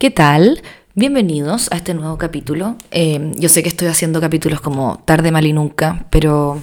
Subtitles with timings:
[0.00, 0.62] ¿Qué tal?
[0.94, 2.76] Bienvenidos a este nuevo capítulo.
[2.90, 6.62] Eh, yo sé que estoy haciendo capítulos como tarde, mal y nunca, pero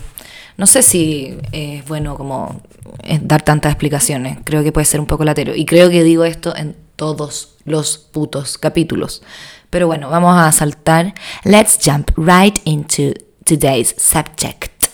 [0.58, 2.64] no sé si es bueno como
[3.04, 4.40] eh, dar tantas explicaciones.
[4.44, 5.54] Creo que puede ser un poco latero.
[5.54, 9.22] Y creo que digo esto en todos los putos capítulos.
[9.70, 11.14] Pero bueno, vamos a saltar.
[11.44, 13.14] Let's jump right into
[13.46, 14.86] today's subject.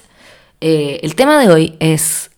[0.59, 2.29] Eh, el tema de hoy es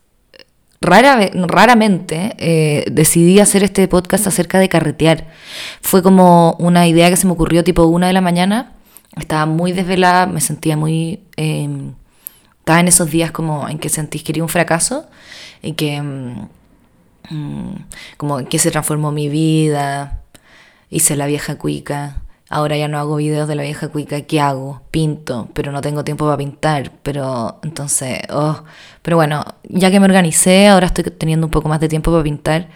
[0.82, 5.28] Rara, raramente eh, decidí hacer este podcast acerca de carretear.
[5.82, 8.74] Fue como una idea que se me ocurrió tipo una de la mañana.
[9.18, 11.22] Estaba muy desvelada, me sentía muy...
[11.38, 11.94] Em,
[12.60, 15.08] estaba en esos días como en que sentís que quería un fracaso
[15.62, 16.02] y que...
[16.02, 16.48] Mm,
[17.30, 17.86] mm,
[18.18, 20.24] como en que se transformó mi vida.
[20.90, 22.25] Hice la vieja cuica.
[22.50, 24.84] Ahora ya no hago videos de la vieja cuica, ¿qué hago?
[24.92, 28.64] Pinto, pero no tengo tiempo para pintar, pero entonces, oh,
[29.02, 32.24] pero bueno, ya que me organicé, ahora estoy teniendo un poco más de tiempo para
[32.24, 32.70] pintar.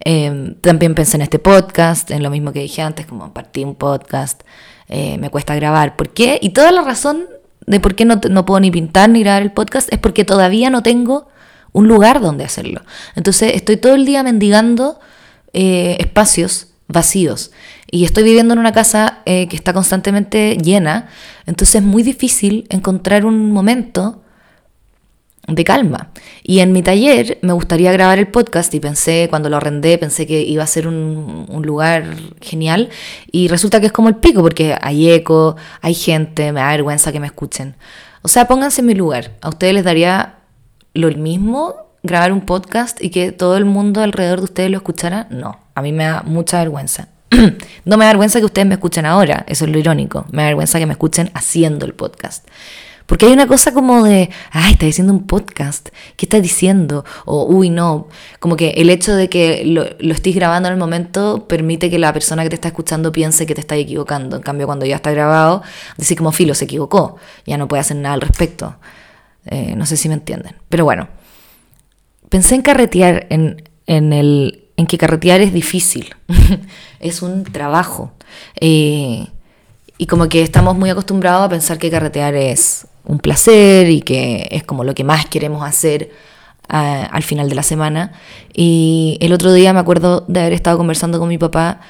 [0.00, 3.74] Em, también pensé en este podcast, en lo mismo que dije antes, como partí un
[3.74, 4.42] podcast,
[4.88, 5.96] eh, me cuesta grabar.
[5.96, 6.38] ¿Por qué?
[6.40, 7.24] Y toda la razón
[7.66, 10.70] de por qué no, no puedo ni pintar ni grabar el podcast es porque todavía
[10.70, 11.28] no tengo
[11.72, 12.82] un lugar donde hacerlo.
[13.16, 14.98] Entonces estoy todo el día mendigando
[15.52, 17.50] eh, espacios vacíos.
[17.96, 21.08] Y estoy viviendo en una casa eh, que está constantemente llena,
[21.46, 24.20] entonces es muy difícil encontrar un momento
[25.48, 26.10] de calma.
[26.42, 30.26] Y en mi taller me gustaría grabar el podcast y pensé, cuando lo arrendé, pensé
[30.26, 32.04] que iba a ser un, un, lugar
[32.42, 32.90] genial
[33.32, 37.12] y resulta que es como el pico porque hay eco, hay gente, me da vergüenza
[37.12, 37.76] que me escuchen.
[38.20, 39.38] O sea, pónganse en mi lugar.
[39.40, 40.40] ¿A ustedes les daría
[40.92, 45.28] lo mismo grabar un podcast y que todo el mundo alrededor de ustedes lo escuchara?
[45.30, 47.08] No, a mí me da mucha vergüenza.
[47.84, 50.26] no me da vergüenza que ustedes me escuchen ahora, eso es lo irónico.
[50.30, 52.46] Me da vergüenza que me escuchen haciendo el podcast.
[53.06, 57.04] Porque hay una cosa como de, ay, está diciendo un podcast, ¿qué estás diciendo?
[57.24, 58.08] O, uy, no,
[58.40, 62.00] como que el hecho de que lo, lo estés grabando en el momento permite que
[62.00, 64.34] la persona que te está escuchando piense que te estás equivocando.
[64.34, 65.62] En cambio, cuando ya está grabado,
[65.96, 67.16] decir como filo, se equivocó,
[67.46, 68.74] ya no puede hacer nada al respecto.
[69.46, 70.56] Eh, no sé si me entienden.
[70.68, 71.08] Pero bueno,
[72.28, 76.14] pensé en carretear, en, en el en que carretear es difícil,
[77.00, 78.12] es un trabajo.
[78.60, 79.26] Eh,
[79.98, 84.48] y como que estamos muy acostumbrados a pensar que carretear es un placer y que
[84.50, 86.10] es como lo que más queremos hacer
[86.68, 88.12] uh, al final de la semana.
[88.52, 91.80] Y el otro día me acuerdo de haber estado conversando con mi papá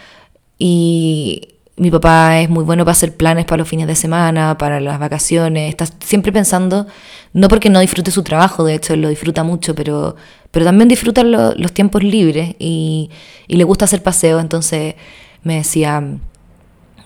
[0.58, 4.80] y mi papá es muy bueno para hacer planes para los fines de semana, para
[4.80, 6.86] las vacaciones, está siempre pensando,
[7.34, 10.16] no porque no disfrute su trabajo, de hecho lo disfruta mucho, pero,
[10.56, 13.10] pero también disfruta lo, los tiempos libres y,
[13.46, 14.94] le gusta hacer paseos, entonces
[15.42, 16.02] me decía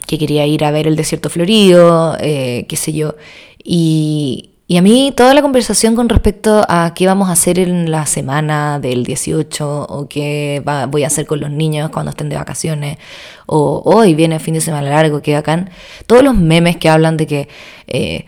[0.07, 3.17] que quería ir a ver el desierto florido, eh, qué sé yo,
[3.65, 8.07] y, a mí toda la conversación con respecto a qué vamos a hacer en la
[8.07, 12.99] semana del 18 o qué voy a hacer con los niños cuando estén de vacaciones
[13.47, 15.69] o hoy viene el fin de semana largo, que acá
[16.07, 17.49] todos los memes que hablan de que
[17.89, 18.27] eh,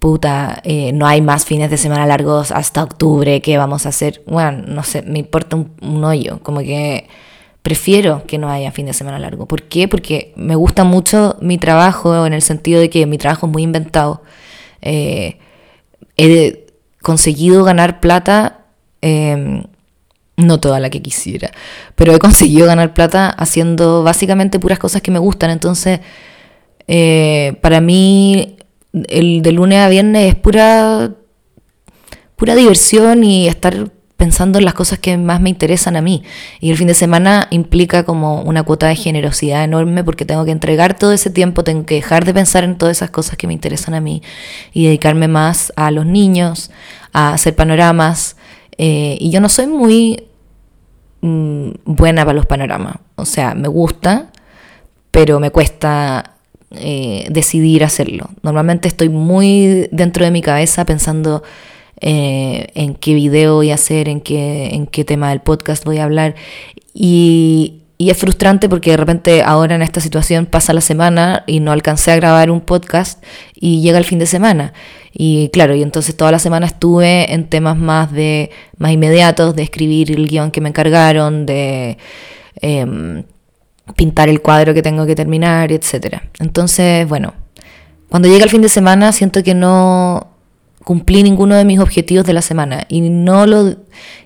[0.00, 4.22] puta, eh, no hay más fines de semana largos hasta octubre, ¿qué vamos a hacer?
[4.26, 7.06] Bueno, no sé, me importa un, hoyo, como que
[7.62, 9.46] prefiero que no haya fin de semana largo.
[9.46, 9.88] ¿Por qué?
[9.88, 13.62] Porque me gusta mucho mi trabajo en el sentido de que mi trabajo es muy
[13.62, 14.22] inventado.
[14.80, 15.38] Eh,
[16.16, 16.66] he
[17.02, 18.64] conseguido ganar plata,
[19.02, 19.64] eh,
[20.38, 21.50] no toda la que quisiera,
[21.94, 25.50] pero he conseguido ganar plata haciendo básicamente puras cosas que me gustan.
[25.50, 26.00] Entonces,
[26.86, 28.56] eh, para mí,
[28.92, 31.12] el de lunes a viernes es pura,
[32.36, 33.90] pura diversión y estar
[34.20, 36.22] pensando en las cosas que más me interesan a mí.
[36.60, 40.50] Y el fin de semana implica como una cuota de generosidad enorme porque tengo que
[40.50, 43.54] entregar todo ese tiempo, tengo que dejar de pensar en todas esas cosas que me
[43.54, 44.22] interesan a mí
[44.74, 46.70] y dedicarme más a los niños,
[47.14, 48.36] a hacer panoramas.
[48.76, 50.24] Eh, y yo no soy muy
[51.22, 52.96] mmm, buena para los panoramas.
[53.16, 54.32] O sea, me gusta,
[55.10, 56.34] pero me cuesta
[56.72, 58.30] eh, decidir hacerlo.
[58.42, 61.42] Normalmente estoy muy dentro de mi cabeza pensando
[62.00, 65.98] eh, en qué video voy a hacer, en qué, en qué tema del podcast voy
[65.98, 66.34] a hablar.
[66.94, 71.70] Y, es frustrante porque de repente ahora en esta situación pasa la semana y no
[71.70, 73.22] alcancé a grabar un podcast
[73.54, 74.72] y llega el fin de semana.
[75.12, 79.64] Y claro, y entonces toda la semana estuve en temas más de más inmediatos, de
[79.64, 81.98] escribir el guion que me encargaron, de
[82.62, 83.22] eh,
[83.96, 86.18] pintar el cuadro que tengo que terminar, etc.
[86.38, 87.34] Entonces, bueno,
[88.08, 90.30] cuando llega el fin de semana siento que no,
[90.84, 93.76] cumplí ninguno de mis objetivos de la semana y no lo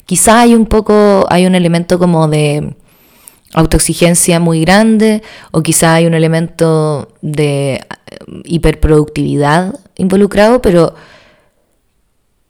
[0.05, 2.75] quizá hay un poco hay un elemento como de
[3.53, 5.21] autoexigencia muy grande
[5.51, 7.81] o quizá hay un elemento de eh,
[8.45, 10.95] hiperproductividad involucrado pero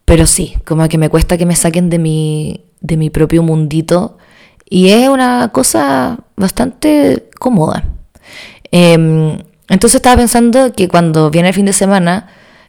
[0.06, 4.18] pero sí como que me cuesta que me saquen de mi de mi propio mundito
[4.70, 7.96] y es una cosa bastante cómoda
[8.78, 9.38] Em,
[9.70, 12.28] entonces estaba pensando que cuando viene el fin de semana,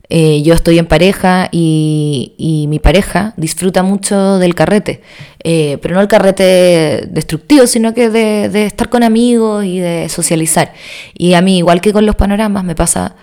[0.08, 5.02] eh, yo estoy en pareja y, mi pareja disfruta mucho del carrete,
[5.43, 10.72] eh, pero no el carrete destructivo, sino que de, estar con amigos y de socializar.
[11.14, 13.16] Y a mí, igual que con los panoramas, me pasa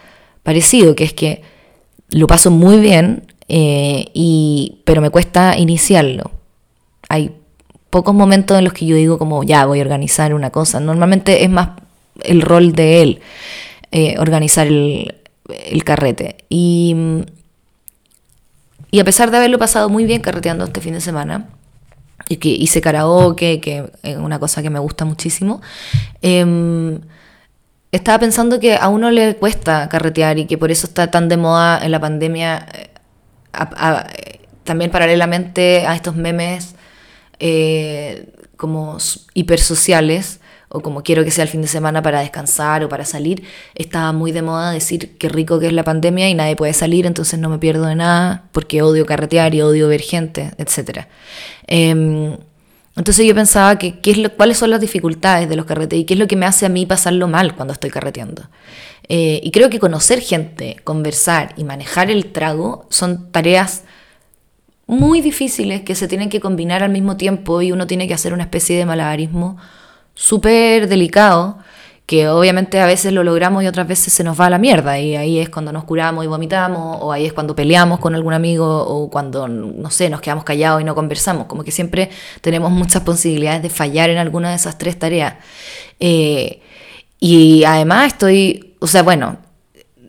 [0.44, 1.42] parecido, que es que
[2.10, 6.32] lo paso muy bien, eh, y, pero me cuesta iniciarlo.
[7.08, 7.32] Hay
[7.94, 10.80] pocos momentos en los que yo digo como, ya, voy a organizar una cosa.
[10.80, 11.70] Normalmente es más
[12.24, 13.22] el rol de él,
[14.18, 15.14] organizar el,
[15.86, 16.38] carrete.
[16.50, 16.96] Y,
[18.90, 21.48] y a pesar de haberlo pasado muy bien carreteando este fin de semana,
[22.30, 25.62] y que hice karaoke, que es una cosa que me gusta muchísimo,
[26.22, 27.00] em,
[27.92, 31.38] estaba pensando que a uno le cuesta carretear y que por eso está tan de
[31.38, 36.73] moda en la pandemia, eh, también paralelamente a estos memes
[37.46, 38.98] eh, como
[39.34, 43.44] hipersociales, o como quiero que sea el fin de semana para descansar o para salir,
[43.76, 47.06] estaba muy de moda decir qué rico que es la pandemia y nadie puede salir,
[47.06, 51.08] entonces no me pierdo de nada porque odio carretear y odio ver gente, etc.
[51.68, 52.38] Em,
[52.96, 56.06] entonces yo pensaba que qué es lo, cuáles son las dificultades de los carretes y
[56.06, 58.44] qué es lo que me hace a mí pasarlo mal cuando estoy carreteando.
[59.10, 63.84] Eh, y creo que conocer gente, conversar y manejar el trago son tareas
[64.86, 68.34] muy difíciles que se tienen que combinar al mismo tiempo y uno tiene que hacer
[68.34, 69.58] una especie de malabarismo
[70.14, 71.58] súper delicado,
[72.06, 75.00] que obviamente a veces lo logramos y otras veces se nos va a la mierda,
[75.00, 78.34] y ahí es cuando nos curamos y vomitamos, o ahí es cuando peleamos con algún
[78.34, 82.10] amigo, o cuando, no sé, nos quedamos callados y no conversamos, como que siempre
[82.42, 85.36] tenemos muchas posibilidades de fallar en alguna de esas tres tareas.
[86.00, 86.62] Eh,
[87.20, 89.38] y además estoy, o sea, bueno,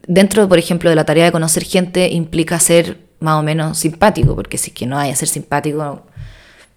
[0.07, 4.37] dentro, por ejemplo, de la tarea de conocer gente implica ser más o menos simpático,
[4.37, 6.05] porque si es que no hay a ser simpático,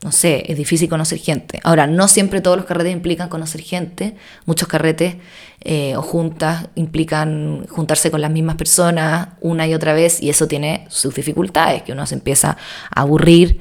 [0.04, 1.60] no sé, es difícil conocer gente.
[1.64, 4.16] Ahora, no siempre todos los carretes implican conocer gente.
[4.46, 5.18] Muchos carretes
[5.62, 10.48] eh, o juntas implican juntarse con las mismas personas una y otra vez y eso
[10.48, 12.58] tiene sus dificultades, que uno se empieza
[12.92, 13.60] a aburrir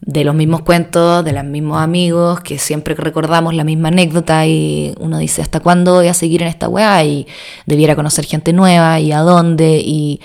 [0.00, 4.94] de los mismos cuentos, de los mismos amigos, que siempre recordamos la misma anécdota y
[4.98, 7.04] uno dice, ¿hasta cuándo voy a seguir en esta weá?
[7.04, 7.26] Y
[7.66, 10.20] debiera conocer gente nueva y a dónde y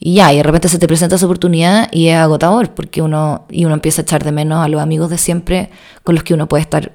[0.00, 3.46] y ya, y de repente se te presenta esa oportunidad y es agotador, porque uno,
[3.50, 5.70] y uno empieza a echar de menos a los amigos de siempre
[6.04, 6.92] con los que uno puede estar.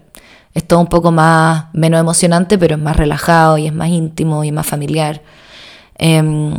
[0.53, 4.43] Es todo un poco más, menos emocionante, pero es más relajado y es más íntimo
[4.43, 5.21] y más familiar.
[5.95, 6.53] Em,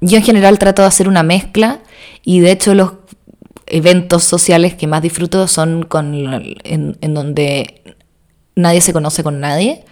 [0.00, 1.80] yo en general trato de hacer una mezcla
[2.24, 2.92] y de hecho los
[3.66, 6.14] eventos sociales que más disfruto son con,
[6.64, 7.96] en, en donde
[8.56, 9.84] nadie se conoce con nadie,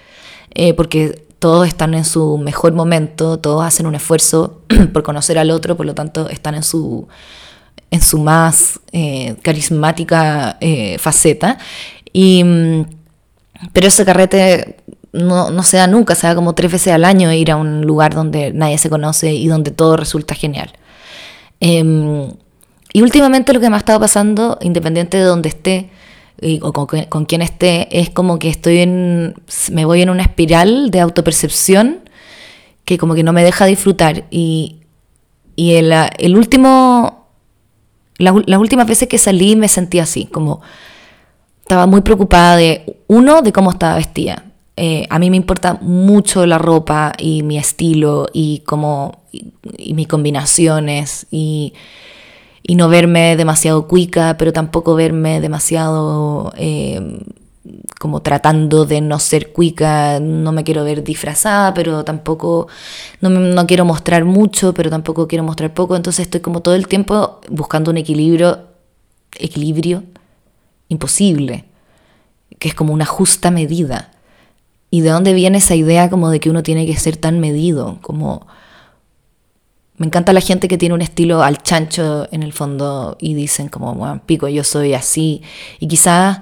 [0.55, 5.51] eh, porque todos están en su mejor momento, todos hacen un esfuerzo por conocer al
[5.51, 7.07] otro, por lo tanto están en su,
[7.91, 11.59] en su más eh, carismática eh, faceta.
[12.13, 12.87] Y, mm,
[13.73, 14.77] pero ese carrete
[15.13, 17.83] no, no, se da nunca, se da como tres veces al año ir a un
[17.83, 20.73] lugar donde nadie se conoce y donde todo resulta genial.
[21.61, 22.33] Em,
[22.93, 25.91] y últimamente lo que me ha estado pasando, independiente de donde esté,
[26.61, 29.35] o con, quien esté, es como que estoy en,
[29.73, 32.01] me voy en una espiral de autopercepción
[32.85, 34.25] que como que no me deja disfrutar.
[34.31, 34.81] Y,
[35.57, 37.29] y el, el último,
[38.19, 40.61] las últimas veces que salí me sentí así, como
[41.61, 44.45] estaba muy preocupada de, uno, de cómo estaba vestida.
[44.77, 50.09] Eh, a mí me importa mucho la ropa y mi estilo y, como, y mis
[50.09, 51.73] combinaciones y
[52.67, 57.21] y no verme demasiado cuica, pero tampoco verme demasiado eh,
[58.01, 62.69] como tratando de no ser cuica, no me quiero ver disfrazada, pero tampoco,
[63.21, 66.89] no, no quiero mostrar mucho, pero tampoco quiero mostrar poco, entonces estoy como todo el
[66.89, 68.61] tiempo buscando un equilibrio,
[69.39, 70.03] equilibrio
[70.89, 71.67] imposible,
[72.59, 74.11] que es como una justa medida.
[74.91, 77.99] ¿Y de dónde viene esa idea como de que uno tiene que ser tan medido?
[78.01, 78.47] Como
[79.97, 83.69] me encanta la gente que tiene un estilo al chancho en el fondo y dicen
[83.69, 85.43] como, bueno, pico, yo soy así.
[85.79, 86.41] Y quizás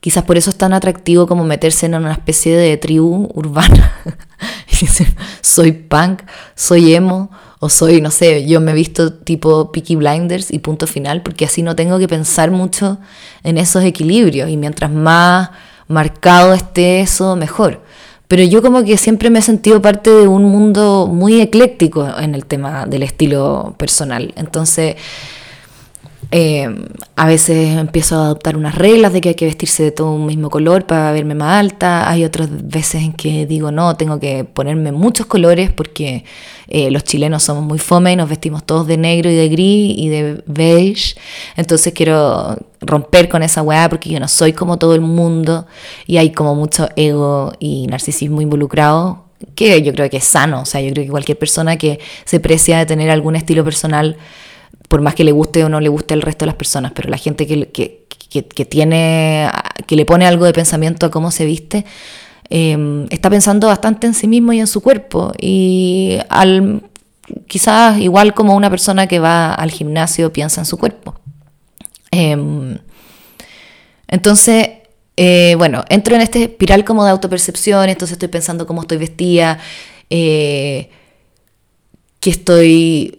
[0.00, 3.92] quizás por eso es tan atractivo como meterse en una especie de tribu urbana.
[5.40, 6.22] soy punk,
[6.56, 10.88] soy emo, o soy, no sé, yo me he visto tipo Peaky Blinders y punto
[10.88, 12.98] final, porque así no tengo que pensar mucho
[13.44, 14.50] en esos equilibrios.
[14.50, 15.50] Y mientras más
[15.86, 17.84] marcado esté eso, mejor
[18.32, 22.34] pero yo como que siempre me he sentido parte de un mundo muy ecléctico en
[22.34, 24.32] el tema del estilo personal.
[24.36, 24.96] Entonces,
[26.34, 26.66] Eh,
[27.14, 30.24] a veces empiezo a adoptar unas reglas de que hay que vestirse de todo un
[30.24, 32.08] mismo color para verme más alta.
[32.08, 36.24] Hay otras veces en que digo, no, tengo que ponerme muchos colores porque
[36.68, 39.94] eh, los chilenos somos muy fome y nos vestimos todos de negro y de gris
[39.98, 41.16] y de beige.
[41.54, 45.66] Entonces quiero romper con esa weá porque yo no soy como todo el mundo
[46.06, 50.62] y hay como mucho ego y narcisismo involucrado que yo creo que es sano.
[50.62, 54.16] O sea, yo creo que cualquier persona que se precia de tener algún estilo personal
[54.92, 57.08] por más que le guste o no le guste el resto de las personas, pero
[57.08, 59.48] la gente que, que, tiene,
[59.86, 61.86] que le pone algo de pensamiento a cómo se viste,
[62.50, 65.32] em, está pensando bastante en sí mismo y en su cuerpo.
[65.40, 66.82] Y al,
[67.46, 71.14] quizás igual como una persona que va al gimnasio piensa en su cuerpo.
[72.10, 72.76] Em,
[74.08, 74.72] entonces,
[75.16, 79.58] eh, bueno, entro en este espiral como de autopercepción, entonces estoy pensando cómo estoy vestida.
[80.10, 80.90] Eh,
[82.22, 83.18] qué estoy,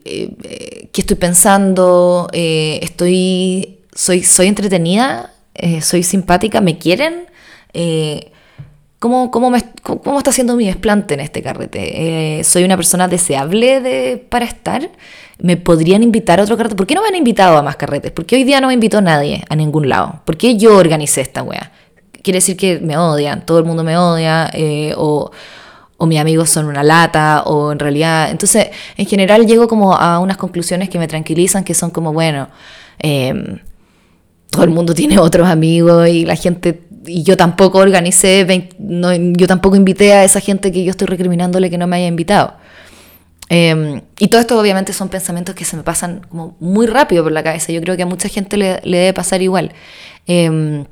[0.93, 7.27] eh, estoy pensando, eh, estoy, soy, soy entretenida, eh, soy simpática, me quieren.
[8.99, 12.43] ¿cómo, cómo, me, cómo, está haciendo mi desplante en este carrete?
[12.43, 14.89] ¿Soy una persona deseable de, para estar?
[15.39, 16.75] ¿Me podrían invitar a otro carrete?
[16.75, 18.11] ¿Por qué no me han invitado a más carretes?
[18.11, 20.21] ¿Por qué hoy día no me invitó nadie a ningún lado?
[20.23, 21.71] ¿Por qué yo organicé esta wea?
[22.21, 24.51] Quiere decir que me odian, todo el mundo me odia,
[24.95, 25.31] o
[26.03, 28.29] o mis amigos son una lata, o en realidad...
[28.29, 28.67] Entonces,
[28.97, 32.49] en general llego como a unas conclusiones que me tranquilizan, que son como, bueno,
[32.99, 33.59] em,
[34.49, 36.81] todo el mundo tiene otros amigos y la gente...
[37.05, 38.45] Y yo tampoco organicé,
[38.77, 42.55] yo tampoco invité a esa gente que yo estoy recriminándole que no me haya invitado.
[43.47, 47.31] Em, y todo esto obviamente son pensamientos que se me pasan como muy rápido por
[47.31, 47.71] la cabeza.
[47.71, 49.71] Yo creo que a mucha gente le, debe pasar igual.
[50.27, 50.83] Em,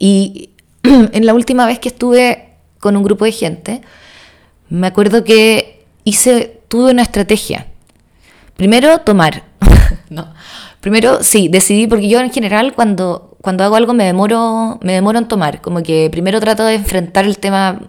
[0.00, 0.50] y
[0.82, 2.56] en la última vez que estuve
[2.86, 3.82] con un grupo de gente,
[4.68, 7.66] me acuerdo que hice, tuve una estrategia.
[8.56, 9.44] Primero, tomar.
[10.10, 10.32] no.
[10.80, 15.18] Primero, sí, decidí, porque yo en general cuando, cuando hago algo me demoro, me demoro
[15.18, 15.60] en tomar.
[15.60, 17.80] Como que primero trato de enfrentar el tema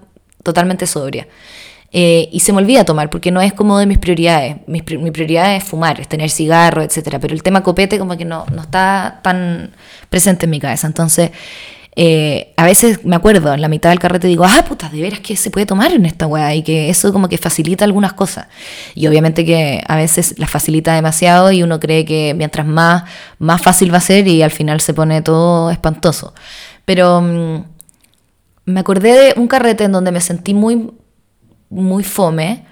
[0.44, 1.28] totalmente sobria.
[1.92, 4.58] Eh, y se me olvida tomar, porque no es como de mis prioridades.
[4.68, 7.18] mi prioridad es fumar, es tener cigarro, etc.
[7.22, 9.72] Pero el tema copete como que no, no está tan
[10.10, 10.88] presente en mi cabeza.
[10.88, 11.32] Entonces,
[12.00, 15.20] eh, a veces me acuerdo, en la mitad del carrete digo, ah, puta, de veras
[15.20, 18.46] que se puede tomar en esta weá y que eso como que facilita algunas cosas.
[18.94, 23.06] Y obviamente que a veces las facilita demasiado y uno cree que mientras más,
[23.40, 26.36] más fácil va a ser y al final se pone todo espantoso.
[26.86, 27.64] Pero mm,
[28.66, 30.92] me acordé de un carrete en donde me sentí muy,
[31.72, 32.64] muy fome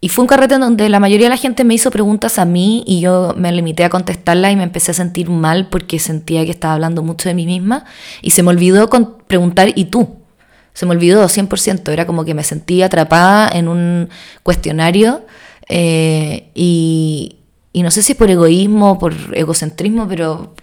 [0.00, 2.44] y fue un carrete en donde la mayoría de la gente me hizo preguntas a
[2.44, 6.44] mí y yo me limité a contestarlas y me empecé a sentir mal porque sentía
[6.44, 7.84] que estaba hablando mucho de mí misma
[8.22, 8.88] y se me olvidó
[9.26, 10.16] preguntar ¿y tú?
[10.72, 14.08] Se me olvidó 100%, era como que me sentía atrapada en un
[14.44, 15.26] cuestionario
[15.68, 17.38] eh, y,
[17.72, 20.54] y no sé si por egoísmo por egocentrismo, pero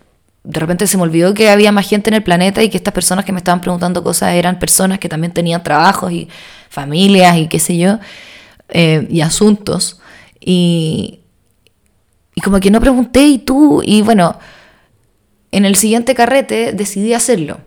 [0.46, 2.94] de repente se me olvidó que había más gente en el planeta y que estas
[2.94, 6.30] personas que me estaban preguntando cosas eran personas que también tenían trabajos y
[6.70, 8.00] familias y qué sé yo.
[8.70, 10.00] Eh, y asuntos.
[10.40, 11.20] Y,
[12.36, 14.38] y como que no pregunté y tú, y bueno,
[15.52, 17.60] en el siguiente carrete decidí hacerlo.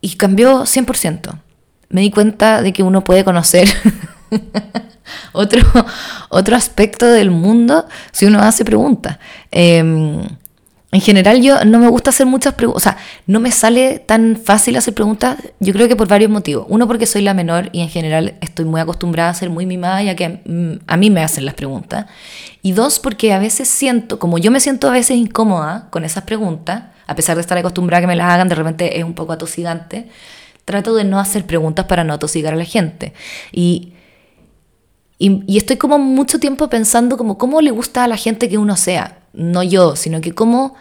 [0.00, 1.40] Y cambió 100%.
[1.88, 3.68] Me di cuenta de que uno puede conocer
[5.32, 5.60] otro,
[6.28, 9.18] otro aspecto del mundo si uno hace preguntas.
[9.50, 10.26] Em,
[10.96, 14.34] en general yo no me gusta hacer muchas preguntas, o sea, no me sale tan
[14.34, 16.64] fácil hacer preguntas, yo creo que por varios motivos.
[16.70, 20.02] Uno porque soy la menor y en general estoy muy acostumbrada a ser muy mimada
[20.02, 20.40] ya que
[20.86, 22.06] a mí me hacen las preguntas.
[22.62, 26.24] Y dos porque a veces siento, como yo me siento a veces incómoda con esas
[26.24, 29.12] preguntas, a pesar de estar acostumbrada a que me las hagan, de repente es un
[29.12, 30.08] poco atosigante,
[30.64, 33.12] trato de no hacer preguntas para no atosigar a la gente.
[33.52, 33.92] Y
[35.18, 38.76] y, estoy como mucho tiempo pensando como cómo le gusta a la gente que uno
[38.76, 40.74] sea, no yo, sino que cómo,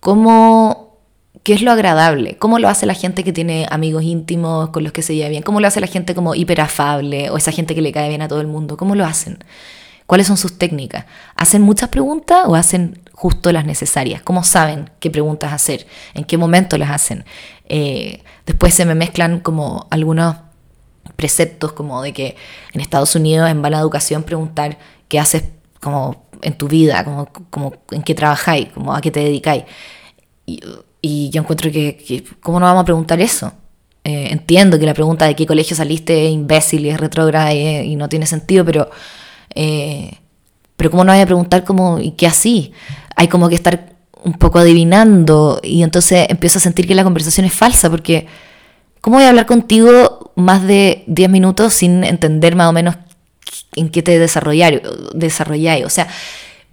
[0.00, 0.98] cómo,
[1.42, 4.92] qué es lo agradable, cómo lo hace la gente que tiene amigos íntimos con los
[4.92, 7.82] que se lleva bien, cómo lo hace la gente como hiperafable o esa gente que
[7.82, 9.38] le cae bien a todo el mundo, cómo lo hacen,
[10.06, 11.04] cuáles son sus técnicas,
[11.36, 16.38] hacen muchas preguntas o hacen justo las necesarias, cómo saben qué preguntas hacer, en qué
[16.38, 17.24] momento las hacen.
[17.68, 20.36] Eh, después se me mezclan como algunos
[21.16, 22.36] preceptos como de que
[22.72, 24.78] en Estados Unidos en Bala Educación preguntar
[25.08, 25.44] qué haces
[25.80, 29.64] como en tu vida, como, como en qué trabajáis, como a qué te dedicáis.
[30.46, 30.60] Y,
[31.02, 33.52] y yo encuentro que, ¿cómo no vamos a preguntar eso?
[34.02, 37.96] Eh, entiendo que la pregunta de qué colegio saliste es imbécil y es retrógrada y,
[37.96, 38.90] no tiene sentido, pero,
[39.54, 40.12] eh,
[40.76, 42.72] pero ¿cómo no hay a preguntar como, ¿y qué así?
[43.14, 43.90] Hay como que estar
[44.24, 48.26] un poco adivinando y entonces empiezo a sentir que la conversación es falsa porque
[49.00, 52.96] ¿cómo voy a hablar contigo más de 10 minutos sin entender más o menos
[53.76, 55.84] en qué te desarrolláis?
[55.84, 56.08] O sea,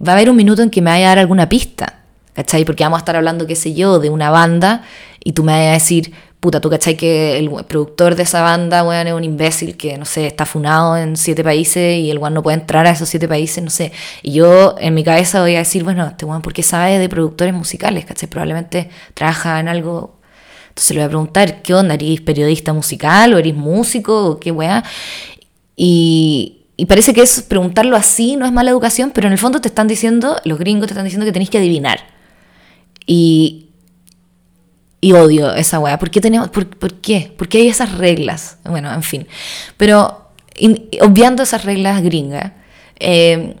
[0.06, 1.98] va a haber un minuto en que me vaya a dar alguna pista.
[2.38, 2.64] ¿cachai?
[2.64, 4.82] Porque vamos a estar hablando, qué sé yo, de una banda
[5.24, 8.84] y tú me vas a decir, puta, tú cachai que el productor de esa banda,
[8.84, 12.34] weón, es un imbécil que, no sé, está funado en siete países y el weón
[12.34, 13.90] no puede entrar a esos siete países, no sé.
[14.22, 17.08] Y yo en mi cabeza voy a decir, bueno, este weón, ¿por qué sabe de
[17.08, 18.04] productores musicales?
[18.04, 18.28] ¿cachai?
[18.28, 20.20] Probablemente trabaja en algo.
[20.68, 21.94] Entonces le voy a preguntar, ¿qué onda?
[21.94, 24.84] ¿Eres periodista musical o eres músico o qué weá?
[25.74, 29.60] Y, y parece que es preguntarlo así no es mala educación, pero en el fondo
[29.60, 31.98] te están diciendo, los gringos te están diciendo que tenés que adivinar.
[33.04, 33.70] Y,
[35.00, 35.98] y odio esa weá.
[35.98, 36.68] ¿Por qué tenemos, por,
[37.00, 37.34] qué?
[37.36, 38.58] ¿Por qué hay esas reglas?
[38.64, 39.26] Bueno, en fin.
[39.76, 40.30] Pero
[41.00, 42.52] obviando esas reglas gringas,
[43.00, 43.56] eh,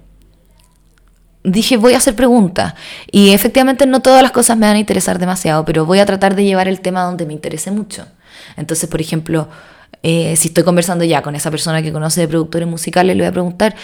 [1.42, 2.74] dije voy a hacer preguntas.
[3.10, 6.36] Y efectivamente no todas las cosas me van a interesar demasiado, pero voy a tratar
[6.36, 8.06] de llevar el tema donde me interese mucho.
[8.56, 9.48] Entonces, por ejemplo,
[10.02, 13.28] eh, si estoy conversando ya con esa persona que conoce de productores musicales, le voy
[13.28, 13.74] a preguntar,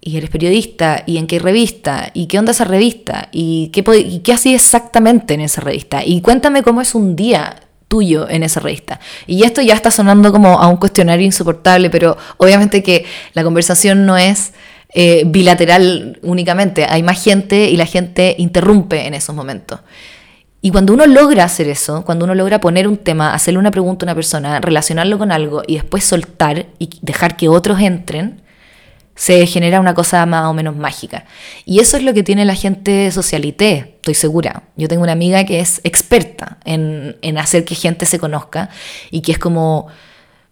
[0.00, 4.18] y eres periodista, y en qué revista, y qué onda esa revista, y qué, y
[4.20, 8.58] qué hacía exactamente en esa revista, y cuéntame cómo es un día tuyo en esa
[8.58, 9.00] revista.
[9.26, 13.04] Y esto ya está sonando como a un cuestionario insoportable, pero obviamente que
[13.34, 14.54] la conversación no es
[14.94, 19.80] eh, bilateral únicamente, hay más gente y la gente interrumpe en esos momentos.
[20.64, 24.04] Y cuando uno logra hacer eso, cuando uno logra poner un tema, hacerle una pregunta
[24.04, 28.40] a una persona, relacionarlo con algo y después soltar y dejar que otros entren,
[29.16, 31.24] se genera una cosa más o menos mágica.
[31.64, 34.62] Y eso es lo que tiene la gente socialité, estoy segura.
[34.76, 38.70] Yo tengo una amiga que es experta en, hacer que gente se conozca
[39.10, 39.88] y que es como,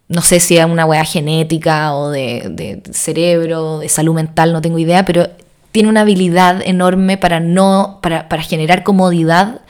[0.09, 4.61] no sé si es una hueá genética o de, de cerebro, de salud mental, no
[4.61, 5.29] tengo idea, pero
[5.71, 9.61] tiene una habilidad enorme para, no, para, para generar comodidad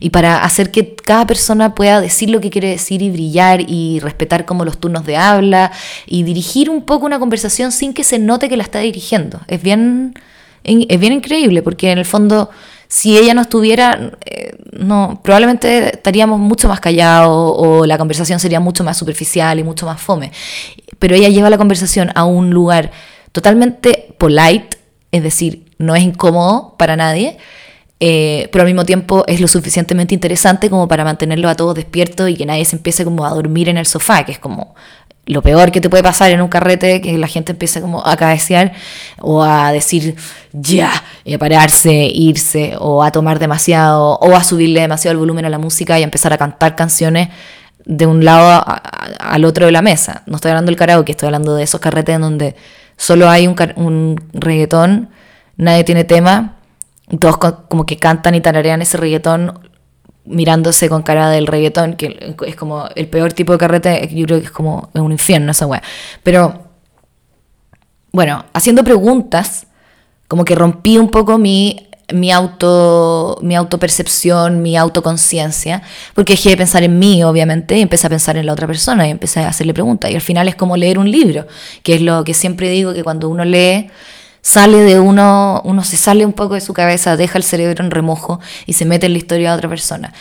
[0.00, 4.00] y para hacer que cada persona pueda decir lo que quiere decir y brillar y
[4.00, 5.72] respetar como los turnos de habla
[6.06, 9.40] y dirigir un poco una conversación sin que se note que la está dirigiendo.
[9.48, 10.14] Es bien,
[10.64, 12.50] es bien increíble porque en el fondo
[12.94, 18.60] si ella no estuviera, eh, no, probablemente estaríamos mucho más callados o la conversación sería
[18.60, 20.30] mucho más superficial y mucho más fome.
[21.00, 22.92] Pero ella lleva la conversación a un lugar
[23.32, 24.78] totalmente polite,
[25.10, 27.38] es decir, no es incómodo para nadie,
[28.06, 32.28] eh, pero al mismo tiempo es lo suficientemente interesante como para mantenerlo a todos despiertos
[32.28, 34.74] y que nadie se empiece como a dormir en el sofá, que es como
[35.24, 38.14] lo peor que te puede pasar en un carrete, que la gente empiece como a
[38.18, 38.74] cabecear
[39.20, 40.16] o a decir
[40.52, 40.92] ya,
[41.24, 45.48] y a pararse, irse, o a tomar demasiado, o a subirle demasiado el volumen a
[45.48, 47.30] la música y empezar a cantar canciones
[47.86, 48.62] de un lado
[49.18, 50.24] al otro de la mesa.
[50.26, 52.54] No estoy hablando del karaoke, estoy hablando de esos carretes en donde
[52.98, 55.08] solo hay un, un reggaetón,
[55.56, 56.56] nadie tiene tema
[57.18, 57.36] todos
[57.68, 59.60] como que cantan y tararean ese reggaetón
[60.24, 64.38] mirándose con cara del reggaetón, que es como el peor tipo de carrete, yo creo
[64.38, 65.82] que es como un infierno esa weá.
[66.22, 66.62] Pero,
[68.12, 69.66] bueno, haciendo preguntas,
[70.28, 75.82] como que rompí un poco mi, mi, auto, mi autopercepción, mi autoconciencia,
[76.14, 79.06] porque dejé de pensar en mí, obviamente, y empecé a pensar en la otra persona
[79.06, 80.10] y empecé a hacerle preguntas.
[80.10, 81.46] Y al final es como leer un libro,
[81.82, 83.90] que es lo que siempre digo, que cuando uno lee
[84.44, 87.90] sale de uno, uno se sale un poco de su cabeza, deja el cerebro en
[87.90, 90.12] remojo y se mete en la historia de otra persona.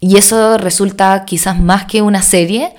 [0.00, 2.72] Y eso resulta quizás más que una serie,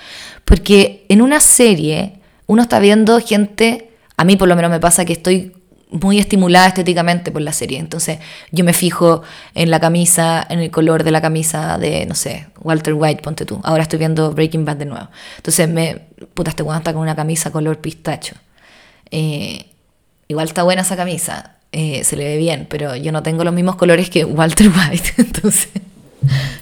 [0.44, 5.06] porque en una serie uno está viendo gente, a mí por lo menos me pasa
[5.06, 5.54] que estoy
[5.92, 7.78] muy estimulada estéticamente por la serie.
[7.78, 8.18] Entonces
[8.52, 9.22] yo me fijo
[9.54, 13.46] en la camisa, en el color de la camisa de, no sé, Walter White, ponte
[13.46, 13.62] tú.
[13.64, 15.10] Ahora estoy viendo Breaking Bad de nuevo.
[15.38, 18.36] Entonces me, puta, este weón está con una camisa color pistacho.
[19.12, 19.75] Eh,
[20.28, 23.54] igual está buena esa camisa, eh, se le ve bien, pero yo no tengo los
[23.54, 25.14] mismos colores que Walter White.
[25.18, 25.68] Entonces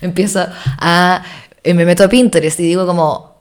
[0.01, 0.45] empiezo
[0.79, 1.23] a,
[1.63, 3.33] eh, me meto a Pinterest y digo como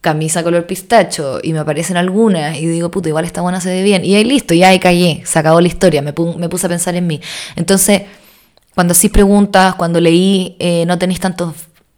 [0.00, 3.82] camisa color pistacho y me aparecen algunas y digo, puta, igual está buena, se ve
[3.82, 4.04] bien.
[4.04, 7.08] Y ahí listo, ya ahí caí, se acabó la historia, me, puse a pensar en
[7.08, 7.20] mí.
[7.56, 8.02] Entonces,
[8.76, 11.52] cuando hacís preguntas, cuando leí, eh, no tenéis tantos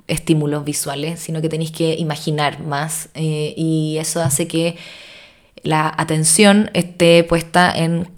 [0.07, 4.77] estímulos visuales, sino que tenéis que imaginar más y eso hace que
[5.63, 8.09] la atención esté puesta en,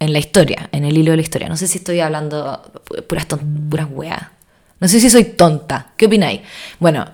[0.00, 1.48] la historia, en el hilo de la historia.
[1.48, 2.62] No sé si estoy hablando
[3.08, 4.22] puras, puras weas.
[4.80, 5.92] No sé si soy tonta.
[5.96, 6.42] ¿Qué opináis?
[6.78, 7.06] Bueno,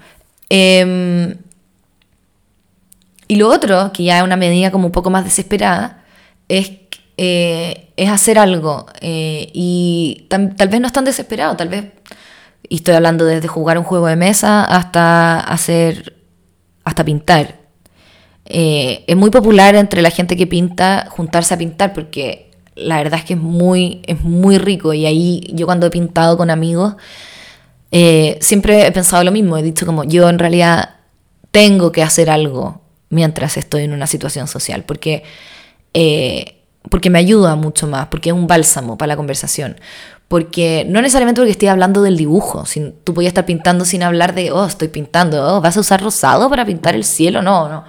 [0.49, 1.37] em,
[3.29, 6.05] y lo otro, que ya es una medida como un poco más desesperada,
[6.49, 6.73] es,
[7.17, 8.87] eh, es hacer algo.
[9.01, 11.87] Eh, y tal vez no es tan desesperado, tal vez,
[12.69, 16.17] y estoy hablando desde jugar un juego de mesa hasta hacer,
[16.85, 17.62] hasta pintar.
[18.47, 23.21] Eh, es muy popular entre la gente que pinta juntarse a pintar porque la verdad
[23.21, 26.97] es que es muy, es muy rico y ahí yo cuando he pintado con amigos
[27.93, 30.97] eh, siempre he pensado lo mismo, he dicho como yo en realidad
[31.51, 35.23] tengo que hacer algo mientras estoy en una situación social porque,
[35.93, 39.77] eh, porque me ayuda mucho más, porque es un bálsamo para la conversación,
[40.29, 42.65] Porque no necesariamente porque estoy hablando del dibujo.
[42.65, 46.03] Sin, tú podías estar pintando sin hablar de, oh, estoy pintando, oh, ¿vas a usar
[46.03, 47.43] rosado para pintar el cielo?
[47.43, 47.85] No, no.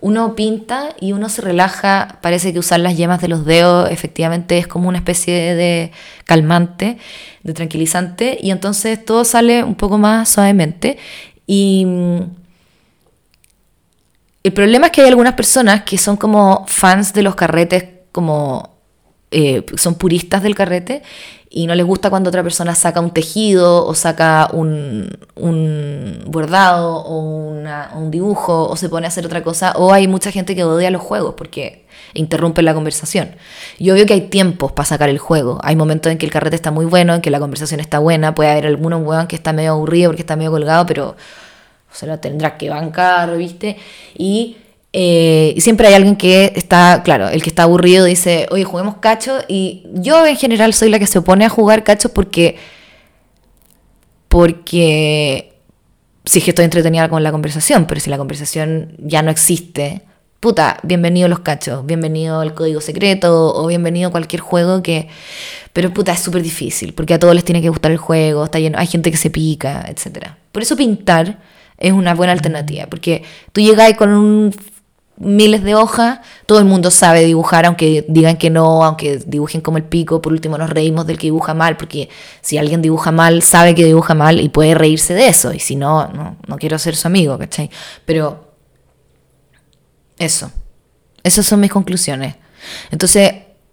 [0.00, 2.18] Uno pinta y uno se relaja.
[2.20, 5.92] Parece que usar las yemas de los dedos efectivamente es como una especie de
[6.24, 6.98] calmante,
[7.42, 8.38] de tranquilizante.
[8.40, 10.98] Y entonces todo sale un poco más suavemente.
[11.46, 12.20] Y mm,
[14.42, 18.69] el problema es que hay algunas personas que son como fans de los carretes, como
[19.30, 21.02] eh, son puristas del carrete
[21.52, 26.96] y no les gusta cuando otra persona saca un tejido o saca un, un bordado
[26.96, 29.72] o un dibujo o se pone a hacer otra cosa.
[29.76, 33.34] O hay mucha gente que odia los juegos porque interrumpen la conversación.
[33.78, 35.58] Y obvio que hay tiempos para sacar el juego.
[35.62, 38.32] Hay momentos en que el carrete está muy bueno, en que la conversación está buena.
[38.32, 41.16] Puede haber huevón que está medio aburrido porque está medio colgado, pero
[41.92, 43.76] se lo tendrá que bancar, ¿viste?
[44.16, 44.56] Y
[44.92, 49.38] eh, siempre hay alguien que está, claro, el que está aburrido dice, oye, juguemos cacho.
[49.48, 52.56] Y yo en general soy la que se opone a jugar cacho porque.
[54.28, 55.52] Porque.
[56.24, 60.02] Sí, es que estoy entretenida con la conversación, pero si la conversación ya no existe,
[60.38, 65.08] puta, bienvenido los cachos, bienvenido el código secreto o bienvenido cualquier juego que.
[65.72, 68.58] Pero puta, es súper difícil porque a todos les tiene que gustar el juego, está
[68.58, 70.30] lleno, hay gente que se pica, etc.
[70.52, 71.38] Por eso pintar
[71.78, 73.22] es una buena alternativa, porque
[73.52, 74.54] tú llegas con un
[75.20, 79.76] miles de hojas, todo el mundo sabe dibujar, aunque digan que no, aunque dibujen como
[79.76, 82.08] el pico, por último nos reímos del que dibuja mal, porque
[82.40, 85.76] si alguien dibuja mal, sabe que dibuja mal y puede reírse de eso, y si
[85.76, 87.70] no, no, no quiero ser su amigo, ¿cachai?
[88.06, 88.54] Pero
[90.18, 90.50] eso,
[91.22, 92.36] esas son mis conclusiones.
[92.90, 93.32] Entonces,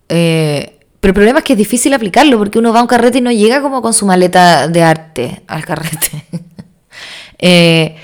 [0.09, 3.19] eh, pero el problema es que es difícil aplicarlo, porque uno va a un carrete
[3.19, 6.25] y no llega como con su maleta de arte al carrete.
[7.39, 7.95] eh,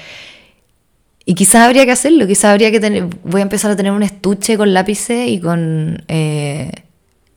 [1.25, 4.03] y quizás habría que hacerlo, quizás habría que tener, voy a empezar a tener un
[4.03, 6.71] estuche con lápices y con, eh,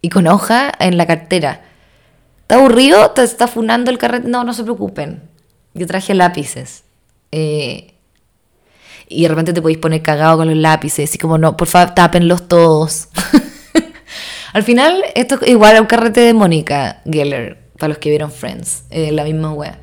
[0.01, 1.63] y con hoja en la cartera.
[2.43, 3.11] ¿Está aburrido?
[3.13, 4.29] ¿Te está funando el carrete?
[4.29, 5.23] No, no se preocupen.
[5.75, 6.85] Yo traje lápices.
[7.33, 7.95] Eh,
[9.09, 11.95] y de repente te podéis poner cagado con los lápices y como no, por favor,
[11.95, 13.09] tápenlos todos.
[14.53, 18.33] Al final, esto es igual a un carrete de Mónica Geller, para los que vieron
[18.33, 19.79] Friends, eh, la misma wea.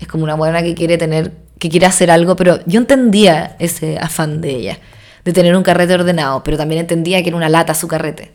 [0.00, 3.96] Es como una buena que quiere tener que quiere hacer algo, pero yo entendía ese
[3.96, 4.78] afán de ella,
[5.24, 8.32] de tener un carrete ordenado, pero también entendía que era una lata su carrete.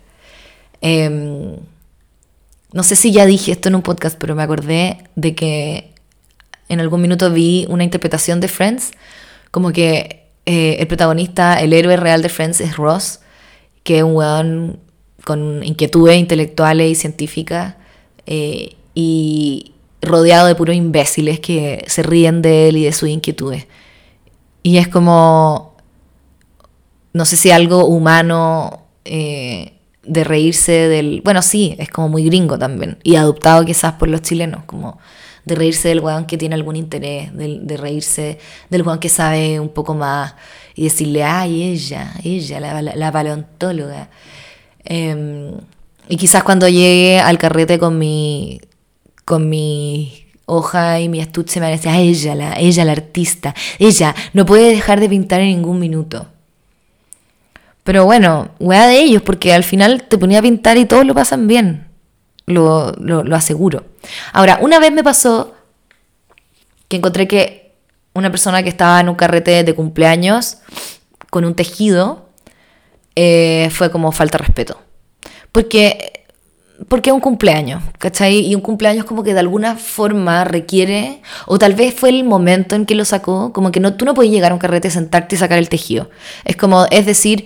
[0.79, 1.57] Em,
[2.71, 5.93] no sé si ya dije esto en un podcast, pero me acordé de que
[6.69, 8.91] en algún minuto vi una interpretación de Friends,
[9.51, 13.19] como que eh, el protagonista, el héroe real de Friends es Ross,
[13.83, 14.79] que es un weón
[15.25, 17.75] con inquietudes intelectuales y científicas,
[18.25, 23.67] eh, y, rodeado de puros imbéciles que se ríen de él y de sus inquietudes.
[24.63, 25.75] Y es como,
[27.13, 31.21] no sé si algo humano eh, de reírse del...
[31.23, 32.97] Bueno, sí, es como muy gringo también.
[33.03, 34.99] Y adoptado quizás por los chilenos, como
[35.45, 38.37] de reírse del weón que tiene algún interés, de, reírse
[38.69, 40.35] del weón que sabe un poco más
[40.75, 44.09] y decirle, ay, ella, ella, la, la, paleontóloga.
[44.83, 45.53] Em,
[46.09, 48.59] y quizás cuando llegue al carrete con mi
[49.27, 54.45] con mi hoja y mi estuche me decía, ella, la, ella, la artista, ella no
[54.45, 56.27] puede dejar de pintar en ningún minuto.
[57.83, 61.13] Pero bueno, weá de ellos, porque al final te ponía a pintar y todos lo
[61.13, 61.89] pasan bien.
[62.45, 63.83] Lo, lo, aseguro.
[64.31, 65.53] Ahora, una vez me pasó
[66.87, 67.75] que encontré que
[68.13, 70.59] una persona que estaba en un carrete de cumpleaños
[71.29, 72.29] con un tejido
[73.17, 74.81] eh, fue como falta de respeto.
[75.51, 76.16] Porque
[76.87, 78.39] porque es un cumpleaños, ¿cachai?
[78.45, 82.75] Y un cumpleaños como que de alguna forma requiere, o tal vez fue el momento
[82.75, 85.35] en que lo sacó, como que no, tú no puedes llegar a un carrete, sentarte
[85.35, 86.09] y sacar el tejido.
[86.45, 87.45] Es como, es decir,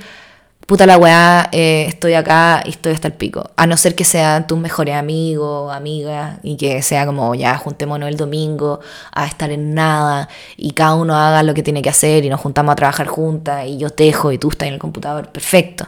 [0.66, 3.50] puta la weá, eh, estoy acá y estoy hasta el pico.
[3.58, 8.10] A no ser que sean tus mejores amigos, amigas, y que sea como, ya, juntémonos
[8.10, 8.80] el domingo
[9.12, 12.40] a estar en nada, y cada uno haga lo que tiene que hacer, y nos
[12.40, 15.88] juntamos a trabajar juntas, y yo tejo, y tú estás en el computador, perfecto.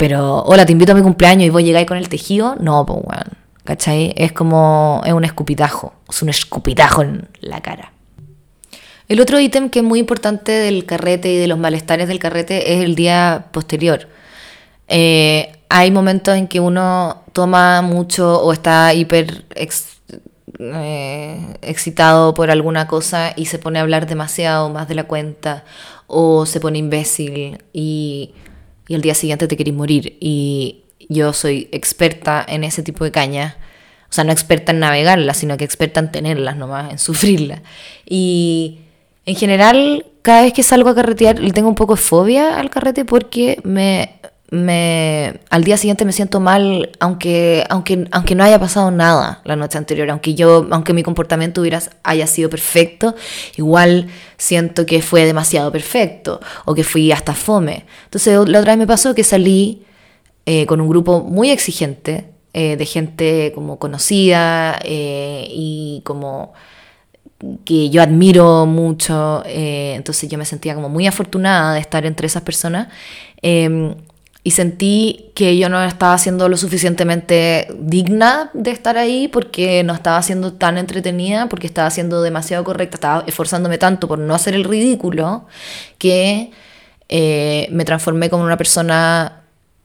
[0.00, 2.56] Pero, hola, te invito a mi cumpleaños y vos llegáis con el tejido.
[2.58, 3.36] No, pues, weón.
[3.64, 4.14] ¿Cachai?
[4.16, 5.92] Es como, es un escupitajo.
[6.08, 7.92] Es un escupitajo en la cara.
[9.08, 12.72] El otro ítem que es muy importante del carrete y de los malestares del carrete
[12.72, 14.08] es el día posterior.
[14.88, 19.44] Eh, hay momentos en que uno toma mucho o está hiper
[20.58, 25.64] eh, excitado por alguna cosa y se pone a hablar demasiado más de la cuenta
[26.06, 28.32] o se pone imbécil y
[28.90, 30.16] y el día siguiente te querís morir.
[30.18, 33.54] Y yo soy experta en ese tipo de cañas.
[34.10, 37.60] O sea, no experta en navegarlas, sino que experta en tenerlas nomás, en sufrirlas.
[38.04, 38.80] Y
[39.26, 42.68] en general, cada vez que salgo a carretear, le tengo un poco de fobia al
[42.68, 44.18] carrete porque me,
[44.50, 49.54] me, al día siguiente me siento mal, aunque, aunque, aunque no haya pasado nada la
[49.54, 53.14] noche anterior, aunque yo, aunque mi comportamiento hubiera, haya sido perfecto,
[53.56, 57.84] igual siento que fue demasiado perfecto o que fui hasta fome.
[58.04, 59.84] Entonces la otra vez me pasó que salí
[60.46, 66.52] eh, con un grupo muy exigente eh, de gente como conocida eh, y como
[67.64, 72.42] que yo admiro mucho, entonces yo me sentía como muy afortunada de estar entre esas
[72.42, 72.88] personas.
[74.42, 79.92] Y sentí que yo no estaba siendo lo suficientemente digna de estar ahí porque no
[79.92, 84.54] estaba siendo tan entretenida, porque estaba siendo demasiado correcta, estaba esforzándome tanto por no hacer
[84.54, 85.46] el ridículo,
[85.98, 86.52] que
[87.10, 89.42] eh, me transformé como una persona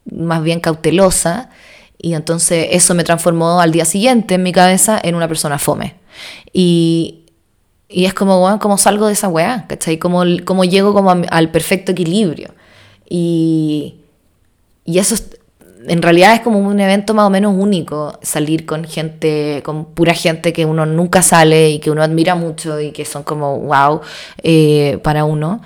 [0.09, 1.49] más bien cautelosa
[1.97, 5.95] y entonces eso me transformó al día siguiente en mi cabeza en una persona fome.
[6.53, 7.25] Y,
[7.89, 9.97] y es como, como salgo de esa weá, ¿cachai?
[9.97, 12.53] Como, como llego como al perfecto equilibrio.
[13.09, 13.95] Y
[14.85, 15.15] y eso
[15.87, 20.13] en realidad es como un evento más o menos único, salir con gente, con pura
[20.13, 24.01] gente que uno nunca sale y que uno admira mucho y que son como wow
[24.41, 25.61] eh, para uno.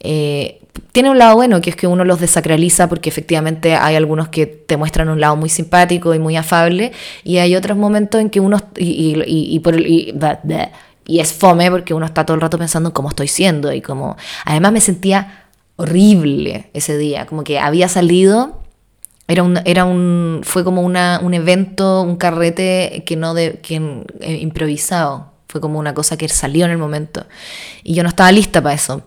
[0.00, 0.60] Eh,
[0.92, 4.46] tiene un lado bueno, que es que uno los desacraliza porque efectivamente hay algunos que
[4.46, 6.92] te muestran un lado muy simpático y muy afable
[7.24, 10.14] y hay otros momentos en que uno, y, y, por y,
[11.06, 13.80] y es fome porque uno está todo el rato pensando en cómo estoy siendo y
[13.80, 15.45] como, además me sentía
[15.76, 18.62] horrible ese día, como que había salido,
[19.28, 23.76] era un, era un fue como una, un evento, un carrete que no de, que,
[24.20, 27.26] eh, improvisado, fue como una cosa que salió en el momento
[27.82, 29.02] y yo no estaba lista para eso.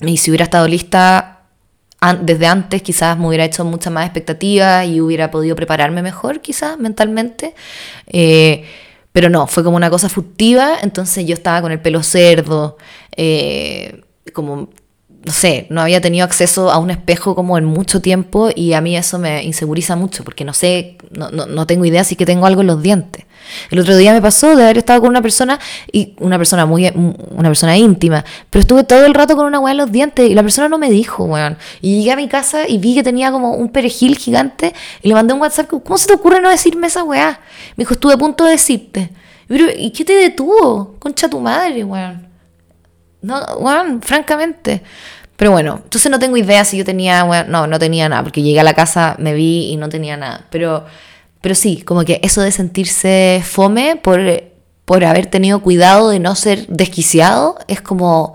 [0.00, 1.42] Y si hubiera estado lista
[2.22, 6.78] desde antes quizás me hubiera hecho mucha más expectativa y hubiera podido prepararme mejor quizás
[6.78, 7.54] mentalmente.
[8.06, 8.64] Eh,
[9.12, 12.78] pero no, fue como una cosa furtiva, entonces yo estaba con el pelo cerdo,
[13.14, 14.70] eh, como
[15.24, 18.80] no sé, no había tenido acceso a un espejo como en mucho tiempo y a
[18.80, 22.46] mí eso me inseguriza mucho porque no sé, no, no, tengo idea si que tengo
[22.46, 23.24] algo en los dientes.
[23.70, 25.60] El otro día me pasó de haber estado con una persona
[25.92, 29.72] y una persona muy una persona íntima, pero estuve todo el rato con una weá
[29.72, 31.56] en los dientes y la persona no me dijo, weón.
[31.80, 35.14] Y llegué a mi casa y vi que tenía como un perejil gigante y le
[35.14, 37.40] mandé un WhatsApp, ¿cómo se te ocurre no decirme esa weá?
[37.76, 39.10] Me dijo, estuve a punto de decirte.
[39.46, 40.96] Pero, ¿y qué te detuvo?
[40.98, 42.31] Concha tu madre, weón.
[43.22, 44.82] No, bueno, francamente.
[45.36, 48.42] Pero bueno, entonces no tengo idea si yo tenía, bueno, no, no tenía nada, porque
[48.42, 50.46] llegué a la casa, me vi y no tenía nada.
[50.50, 50.84] Pero,
[51.40, 54.20] pero sí, como que eso de sentirse fome por,
[54.84, 58.34] por haber tenido cuidado de no ser desquiciado, es como,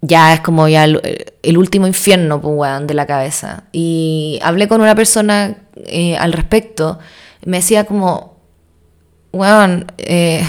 [0.00, 3.64] ya es como ya el, último infierno, pues, weón, de la cabeza.
[3.72, 6.98] Y hablé con una persona eh, al respecto,
[7.44, 8.36] me decía como,
[9.32, 10.44] weón, eh,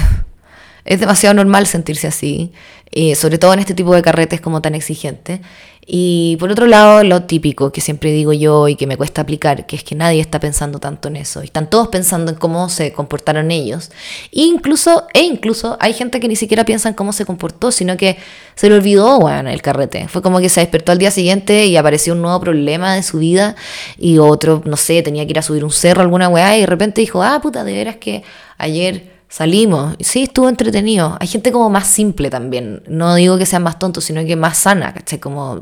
[0.91, 2.51] es demasiado normal sentirse así,
[2.91, 5.39] eh, sobre todo en este tipo de carretes como tan exigente.
[5.87, 9.65] Y por otro lado, lo típico que siempre digo yo y que me cuesta aplicar,
[9.65, 11.41] que es que nadie está pensando tanto en eso.
[11.41, 13.89] Están todos pensando en cómo se comportaron ellos.
[14.33, 17.95] E incluso, e incluso hay gente que ni siquiera piensa en cómo se comportó, sino
[17.95, 18.17] que
[18.55, 20.09] se le olvidó, bueno, el carrete.
[20.09, 23.19] Fue como que se despertó al día siguiente y apareció un nuevo problema de su
[23.19, 23.55] vida
[23.97, 26.67] y otro, no sé, tenía que ir a subir un cerro, alguna weá, y de
[26.67, 28.23] repente dijo, ah, puta, de veras que
[28.57, 31.15] ayer Salimos, sí, estuvo entretenido.
[31.21, 32.83] Hay gente como más simple también.
[32.89, 35.19] No digo que sean más tontos, sino que más sana, ¿cachai?
[35.21, 35.57] Como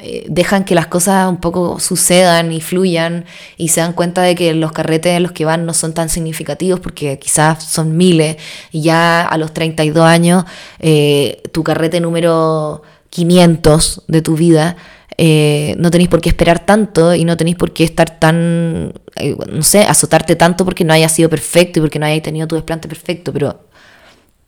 [0.00, 3.26] eh, dejan que las cosas un poco sucedan y fluyan
[3.58, 6.08] y se dan cuenta de que los carretes en los que van no son tan
[6.08, 8.38] significativos porque quizás son miles
[8.72, 10.44] y ya a los 32 años
[10.80, 14.76] eh, tu carrete número 500 de tu vida
[15.20, 19.36] eh, no tenéis por qué esperar tanto y no tenéis por qué estar tan, eh,
[19.50, 22.54] no sé, azotarte tanto porque no haya sido perfecto y porque no hayáis tenido tu
[22.54, 23.66] desplante perfecto, pero,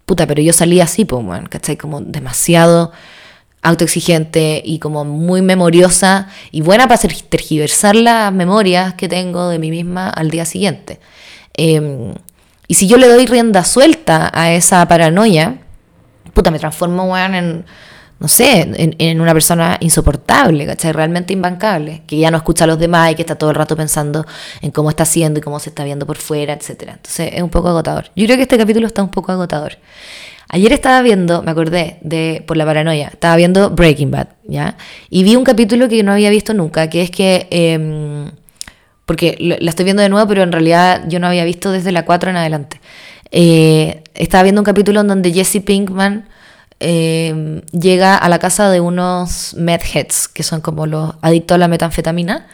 [0.06, 1.76] puta, pero yo salí así, pues, bueno, ¿cachai?
[1.76, 2.92] Como demasiado
[3.62, 9.72] autoexigente y como muy memoriosa y buena para tergiversar las memorias que tengo de mí
[9.72, 11.00] misma al día siguiente.
[11.54, 12.14] Em,
[12.68, 15.58] y si yo le doy rienda suelta a esa paranoia,
[16.32, 17.64] puta, me transformo, weón, en
[18.20, 20.92] no sé, en, una persona insoportable, ¿cachai?
[20.92, 23.76] Realmente imbancable, que ya no escucha a los demás y que está todo el rato
[23.76, 24.26] pensando
[24.60, 26.82] en cómo está haciendo y cómo se está viendo por fuera, etc.
[26.82, 28.10] Entonces es un poco agotador.
[28.14, 29.78] Yo creo que este capítulo está un poco agotador.
[30.50, 34.76] Ayer estaba viendo, me acordé de, por la paranoia, estaba viendo Breaking Bad, ¿ya?
[35.08, 38.30] Y vi un capítulo que no había visto nunca, que es que, em,
[39.06, 42.04] porque la estoy viendo de nuevo, pero en realidad yo no había visto desde la
[42.04, 42.82] 4 en adelante.
[43.30, 46.28] Eh, estaba viendo un capítulo en donde Jesse Pinkman
[46.82, 51.68] Em, llega a la casa de unos medheads, que son como los adictos a la
[51.68, 52.46] metanfetamina,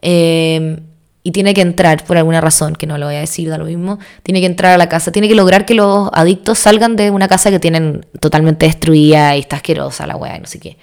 [0.00, 0.78] em,
[1.24, 3.64] y tiene que entrar por alguna razón, que no lo voy a decir, da lo
[3.64, 7.10] mismo, tiene que entrar a la casa, tiene que lograr que los adictos salgan de
[7.10, 10.76] una casa que tienen totalmente destruida y está asquerosa la weá, no sé qué.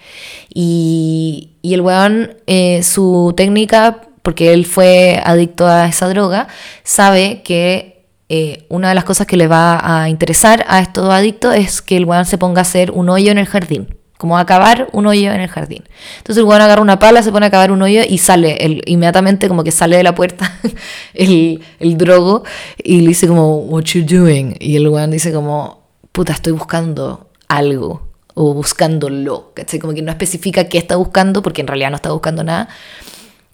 [0.53, 6.47] Y, y el weón, eh, su técnica, porque él fue adicto a esa droga,
[6.83, 7.90] sabe que
[8.33, 11.97] eh, una de las cosas que le va a interesar a estos adictos es que
[11.97, 15.33] el weón se ponga a hacer un hoyo en el jardín como acabar un hoyo
[15.33, 15.83] en el jardín.
[16.19, 18.83] Entonces el weón agarra una pala, se pone a acabar un hoyo y sale, el,
[18.85, 20.57] inmediatamente como que sale de la puerta
[21.13, 22.43] el, el drogo
[22.81, 24.55] y le dice como, what you doing?
[24.59, 25.81] Y el weón dice como,
[26.13, 29.79] puta, estoy buscando algo o buscándolo, ¿cachai?
[29.79, 32.69] Como que no especifica qué está buscando porque en realidad no está buscando nada.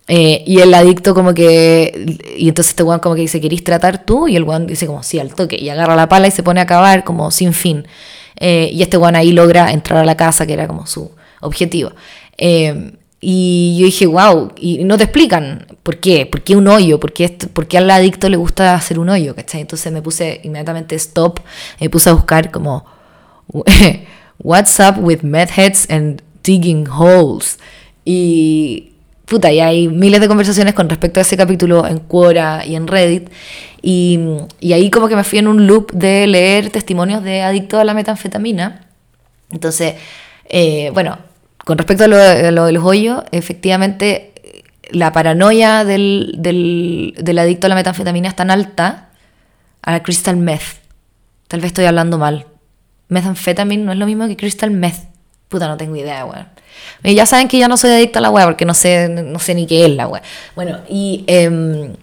[0.10, 4.06] Eh, y el adicto como que, y entonces este weón como que dice, ¿querís tratar
[4.06, 4.28] tú?
[4.28, 6.62] Y el weón dice como, sí, al toque, y agarra la pala y se pone
[6.62, 7.86] a acabar como sin fin.
[8.40, 11.92] Eh, y este weón ahí logra entrar a la casa, que era como su objetivo.
[12.38, 17.00] Eh, y yo dije, wow, y no te explican por qué, por qué un hoyo,
[17.00, 19.62] por qué, por qué al adicto le gusta hacer un hoyo, ¿cachai?
[19.62, 21.40] Entonces me puse inmediatamente stop,
[21.80, 22.86] me puse a buscar como,
[24.38, 27.58] what's up with heads and digging holes?
[28.06, 28.94] Y
[29.28, 32.88] puta, y hay miles de conversaciones con respecto a ese capítulo en Quora y en
[32.88, 33.30] Reddit.
[33.82, 34.20] Y,
[34.60, 37.84] y, ahí como que me fui en un loop de leer testimonios de adictos a
[37.84, 38.88] la metanfetamina.
[39.52, 39.96] Entonces,
[40.46, 41.20] eh, bueno,
[41.64, 44.34] con respecto a lo, de los hoyos, efectivamente
[44.90, 49.10] la paranoia del, del, del, adicto a la metanfetamina es tan alta
[49.82, 50.82] a la crystal meth.
[51.48, 52.46] Tal vez estoy hablando mal.
[53.10, 55.17] Methamphetamine no es lo mismo que crystal meth.
[55.50, 56.48] Puta, no tengo idea, weón.
[57.04, 59.56] Ya saben que yo no soy adicta a la weá porque no sé, no sé
[59.56, 60.22] ni qué es la weá.
[60.56, 61.94] Bueno, y em,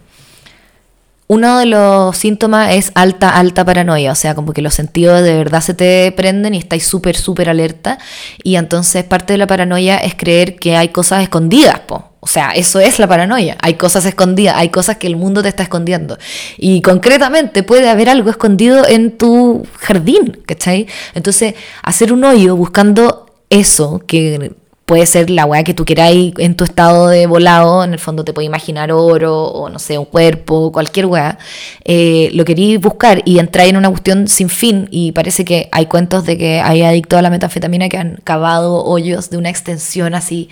[1.27, 5.35] uno de los síntomas es alta, alta paranoia, o sea, como que los sentidos de
[5.35, 7.97] verdad se te prenden y estáis súper, súper alerta.
[8.43, 12.11] Y entonces parte de la paranoia es creer que hay cosas escondidas, po.
[12.19, 13.55] O sea, eso es la paranoia.
[13.61, 16.17] Hay cosas escondidas, hay cosas que el mundo te está escondiendo.
[16.57, 20.87] Y concretamente puede haber algo escondido en tu jardín, ¿cachai?
[21.13, 21.53] Entonces,
[21.83, 24.55] hacer un hoyo buscando eso que
[24.85, 28.23] puede ser la weá que tú queráis en tu estado de volado, en el fondo
[28.23, 31.39] te puede imaginar oro o no sé, un cuerpo, cualquier weá,
[31.83, 35.87] eh, lo queréis buscar y entrar en una cuestión sin fin y parece que hay
[35.87, 40.13] cuentos de que hay adictos a la metanfetamina que han cavado hoyos de una extensión
[40.13, 40.49] así,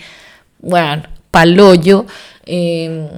[0.60, 2.06] bueno, palollo.
[2.46, 3.08] Eh,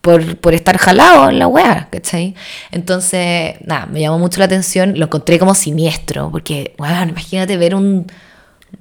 [0.00, 2.34] por, por, estar jalado en la weá, ¿cachai?
[2.70, 7.74] Entonces, nada, me llamó mucho la atención, lo encontré como siniestro, porque, bueno, imagínate ver
[7.74, 8.06] un,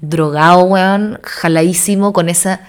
[0.01, 2.61] drogado, weón, jaladísimo con esa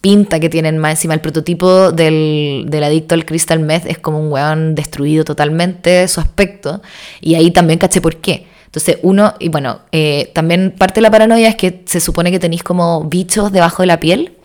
[0.00, 1.14] pinta que tienen más encima.
[1.14, 6.82] El prototipo del, adicto al crystal meth es como un weón destruido totalmente su aspecto.
[7.20, 8.46] Y ahí también caché por qué.
[8.66, 12.38] Entonces, uno, y bueno, eh, también parte de la paranoia es que se supone que
[12.38, 14.36] tenéis como bichos debajo de la piel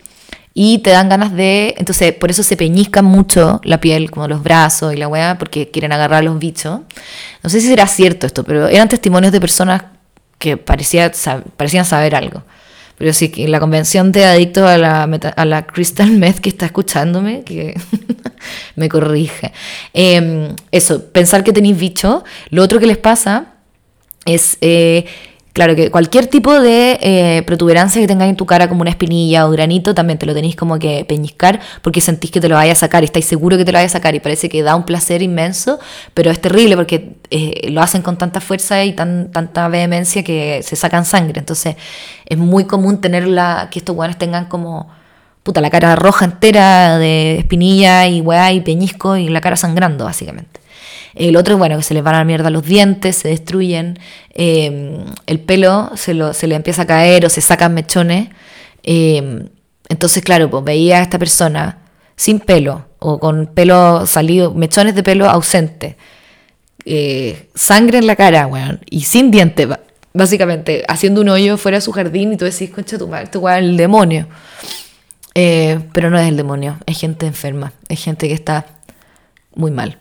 [0.53, 1.75] y te dan ganas de.
[1.77, 5.69] Entonces, por eso se peñizcan mucho la piel, como los brazos y la weá, porque
[5.69, 6.81] quieren agarrar a los bichos.
[7.43, 9.84] No sé si será cierto esto, pero eran testimonios de personas
[10.41, 11.12] que parecía,
[11.56, 12.43] parecían saber algo.
[12.97, 16.65] Pero sí, que la convención de adictos a la, a la crystal meth que está
[16.65, 17.80] escuchándome, que
[18.75, 19.54] me corrige.
[19.93, 22.23] Em, eso, pensar que tenéis bicho.
[22.49, 23.54] Lo otro que les pasa
[24.25, 25.06] es eh,
[25.53, 29.45] Claro que cualquier tipo de eh, protuberancia que tengas en tu cara, como una espinilla
[29.47, 32.71] o granito, también te lo tenéis como que peñiscar porque sentís que te lo vaya
[32.71, 34.75] a sacar y estáis seguro que te lo vaya a sacar y parece que da
[34.77, 35.79] un placer inmenso,
[36.13, 40.61] pero es terrible porque eh, lo hacen con tanta fuerza y tan, tanta vehemencia que
[40.63, 41.39] se sacan sangre.
[41.39, 41.75] Entonces
[42.25, 43.27] es muy común tener
[43.69, 44.89] que estos guanes tengan como
[45.43, 50.05] puta la cara roja entera de espinilla y weá y peñisco y la cara sangrando,
[50.05, 50.61] básicamente.
[51.15, 54.00] El otro, bueno, que se les van a la mierda los dientes, se destruyen,
[54.34, 58.30] em, el pelo se, lo, se le empieza a caer o se sacan mechones.
[58.84, 59.50] Em,
[59.89, 61.80] entonces, claro, pues veía a esta persona
[62.15, 65.97] sin pelo o con pelo salido, mechones de pelo ausente,
[66.86, 69.67] eh, sangre en la cara, weón, y sin dientes,
[70.13, 73.47] básicamente, haciendo un hoyo fuera de su jardín y tú decís, concha tu madre, tu
[73.50, 74.28] el demonio.
[75.34, 78.65] Eh, pero no es el demonio, es gente enferma, es gente que está
[79.56, 79.97] muy mal.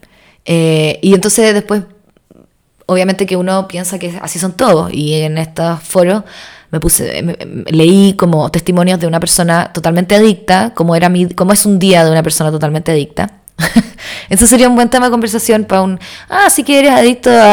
[0.52, 1.84] Eh, y entonces después,
[2.86, 4.92] obviamente que uno piensa que así son todos.
[4.92, 6.24] Y en estos foros
[6.72, 7.36] me puse,
[7.70, 12.04] leí como testimonios de una persona totalmente adicta, como, era mi, como es un día
[12.04, 13.30] de una persona totalmente adicta.
[14.28, 17.52] Eso sería un buen tema de conversación para un, ah, sí que eres adicto a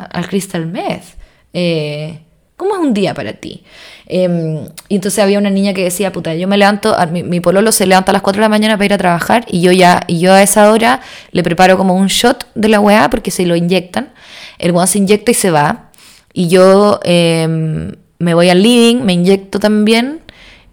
[0.00, 1.04] al crystal meth.
[1.52, 2.23] Eh,
[2.56, 3.64] ¿Cómo es un día para ti?
[4.06, 7.72] Em, y entonces había una niña que decía, puta, yo me levanto, mi, mi, pololo
[7.72, 10.04] se levanta a las 4 de la mañana para ir a trabajar y yo ya,
[10.06, 11.00] y yo a esa hora
[11.32, 14.12] le preparo como un shot de la weá porque se lo inyectan.
[14.58, 15.90] El weá se inyecta y se va.
[16.32, 20.20] Y yo em, me voy al living, me inyecto también,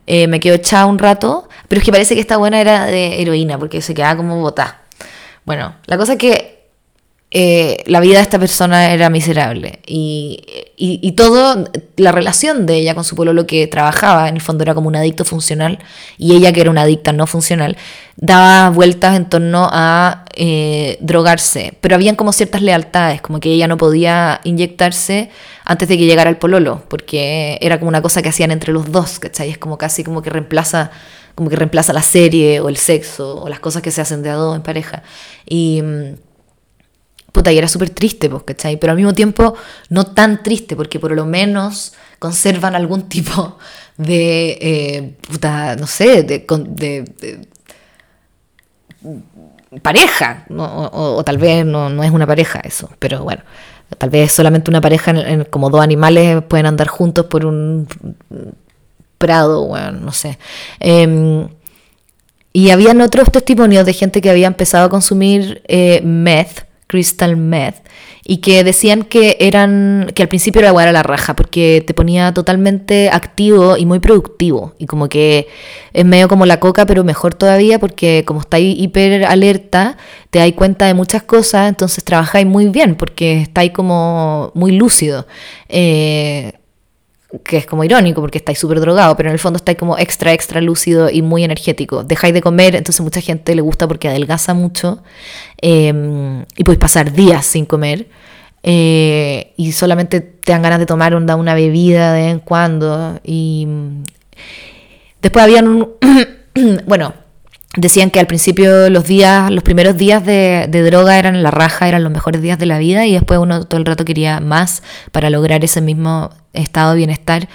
[0.07, 3.21] eh, me quedo echada un rato, pero es que parece que esta buena era de
[3.21, 4.81] heroína porque se quedaba como botada.
[5.45, 6.60] Bueno, la cosa es que
[7.33, 10.43] eh, la vida de esta persona era miserable y,
[10.75, 11.63] y, y, todo,
[11.95, 14.89] la relación de ella con su pueblo, lo que trabajaba, en el fondo era como
[14.89, 15.79] un adicto funcional
[16.17, 17.77] y ella que era una adicta no funcional,
[18.17, 23.69] daba vueltas en torno a eh, drogarse, pero habían como ciertas lealtades, como que ella
[23.69, 25.29] no podía inyectarse
[25.63, 28.91] antes de que llegara el pololo, porque era como una cosa que hacían entre los
[28.91, 29.51] dos, ¿cachai?
[29.51, 30.91] Es como casi como que reemplaza
[31.33, 34.29] como que reemplaza la serie o el sexo o las cosas que se hacen de
[34.29, 35.01] a dos en pareja.
[35.45, 36.15] Y mm,
[37.49, 38.77] y era súper triste, pues, ¿cachai?
[38.77, 39.55] Pero al mismo tiempo
[39.89, 43.57] no tan triste, porque por lo menos conservan algún tipo
[43.97, 46.45] de, eh, puta, no sé, de,
[49.81, 53.41] pareja, o, tal vez no, es una pareja eso, pero bueno,
[53.97, 55.13] tal vez solamente una pareja,
[55.49, 57.87] como dos animales pueden andar juntos por un
[59.17, 60.37] prado, bueno, no sé.
[60.79, 61.47] Em,
[62.53, 67.75] y habían otros testimonios de gente que había empezado a consumir eh, meth, crystal meth
[68.25, 72.33] y que decían que eran que al principio era era la raja porque te ponía
[72.33, 75.47] totalmente activo y muy productivo y como que
[75.93, 79.95] es medio como la coca pero mejor todavía porque como estáis hiper alerta
[80.31, 85.25] te dais cuenta de muchas cosas entonces trabajáis muy bien porque estáis como muy lúcido.
[85.69, 86.53] Eh,
[87.43, 90.33] que es como irónico porque estáis súper drogado, pero en el fondo estáis como extra,
[90.33, 92.03] extra lúcido y muy energético.
[92.03, 95.01] Dejáis de comer, entonces mucha gente le gusta porque adelgaza mucho
[95.61, 98.07] em, y podéis pasar días sin comer.
[98.63, 103.19] Eh, y solamente te dan ganas de tomar una, bebida de vez en cuando.
[103.23, 103.67] Y
[105.21, 105.89] después habían un.
[106.85, 107.13] bueno,
[107.77, 112.03] decían que al principio los días, los primeros días de, droga eran la raja, eran
[112.03, 115.29] los mejores días de la vida y después uno todo el rato quería más para
[115.29, 117.47] lograr ese mismo estado de bienestar,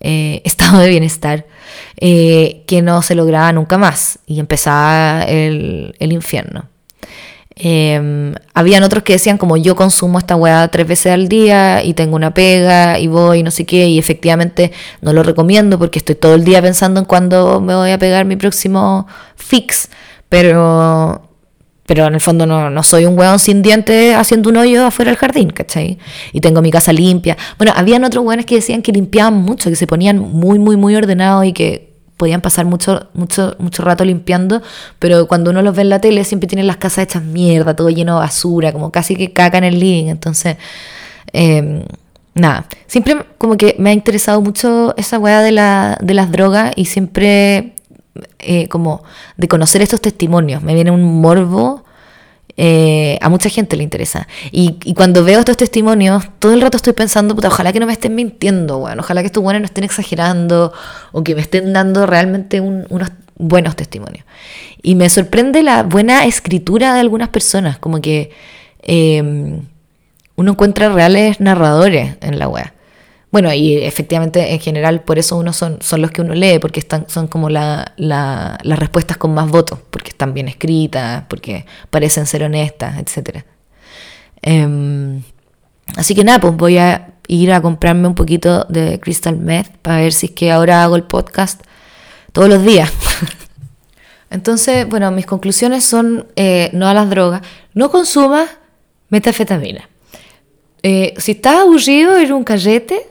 [0.00, 1.46] eh, estado de bienestar
[1.96, 6.68] eh, que no se lograba nunca más y empezaba el, el infierno.
[7.56, 11.94] Eh, habían otros que decían como yo consumo esta weá tres veces al día y
[11.94, 16.16] tengo una pega y voy no sé qué y efectivamente no lo recomiendo porque estoy
[16.16, 19.88] todo el día pensando en cuándo me voy a pegar mi próximo fix,
[20.28, 21.22] pero
[21.86, 25.10] pero en el fondo no, no soy un weón sin dientes haciendo un hoyo afuera
[25.10, 25.98] del jardín, ¿cachai?
[26.32, 27.36] Y tengo mi casa limpia.
[27.58, 30.96] Bueno, habían otros weones que decían que limpiaban mucho, que se ponían muy, muy, muy
[30.96, 34.62] ordenados y que podían pasar mucho, mucho, mucho rato limpiando,
[34.98, 37.90] pero cuando uno los ve en la tele siempre tienen las casas hechas mierda, todo
[37.90, 40.06] lleno de basura, como casi que caca en el living.
[40.06, 40.56] Entonces,
[41.32, 41.84] eh,
[42.34, 46.72] nada, siempre como que me ha interesado mucho esa weá de, la, de las drogas
[46.76, 47.74] y siempre
[48.38, 49.02] eh, como
[49.36, 50.62] de conocer estos testimonios.
[50.62, 51.83] Me viene un morbo
[52.56, 54.28] eh, a mucha gente le interesa.
[54.52, 57.92] Y, cuando veo estos testimonios, todo el rato estoy pensando, puta, ojalá que no me
[57.92, 60.72] estén mintiendo, bueno, ojalá que estos buenos no estén exagerando
[61.12, 64.24] o que me estén dando realmente unos buenos testimonios.
[64.82, 68.30] Y me sorprende la buena escritura de algunas personas, como que
[68.82, 69.62] em,
[70.36, 72.73] uno encuentra reales narradores en la web.
[73.34, 76.78] Bueno, y efectivamente en general por eso uno son, son los que uno lee, porque
[76.78, 82.26] están, son como la, las respuestas con más votos, porque están bien escritas, porque parecen
[82.26, 83.44] ser honestas, etc.
[84.40, 85.20] Em,
[85.96, 89.96] así que nada, pues voy a ir a comprarme un poquito de Crystal Meth para
[89.96, 91.60] ver si es que ahora hago el podcast
[92.30, 92.88] todos los días.
[94.30, 98.48] Entonces, bueno, mis conclusiones son eh, no a las drogas, no consumas
[99.08, 99.88] metafetamina.
[100.84, 103.08] Eh, si estás aburrido, en un carrete,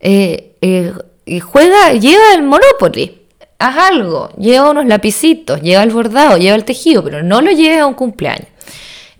[0.00, 3.18] eh, eh, juega, lleva el Monopoly,
[3.58, 7.80] haz algo, lleva unos lapicitos, lleva el bordado, lleva el tejido, pero no lo lleves
[7.80, 8.48] a un cumpleaños.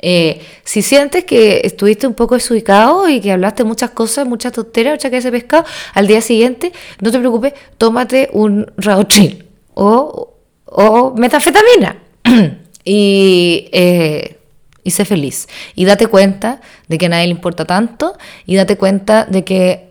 [0.03, 4.95] Eh, si sientes que estuviste un poco desubicado y que hablaste muchas cosas, muchas tonteras,
[4.95, 10.33] muchas que ese pescado, al día siguiente, no te preocupes, tómate un Raotril o,
[10.65, 11.99] o metafetamina
[12.85, 13.69] y,
[14.83, 15.49] y sé feliz.
[15.75, 18.17] Y date cuenta de que a nadie le importa tanto
[18.47, 19.90] y date cuenta de que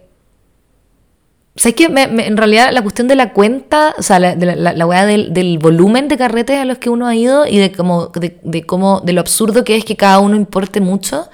[1.59, 1.87] ¿Sabes qué?
[1.87, 6.07] en realidad la cuestión de la cuenta, o sea, la, la, la weá del, volumen
[6.07, 9.11] de carretes a los que uno ha ido y de cómo, de, de, cómo, de
[9.11, 11.27] lo absurdo que es que cada uno importe mucho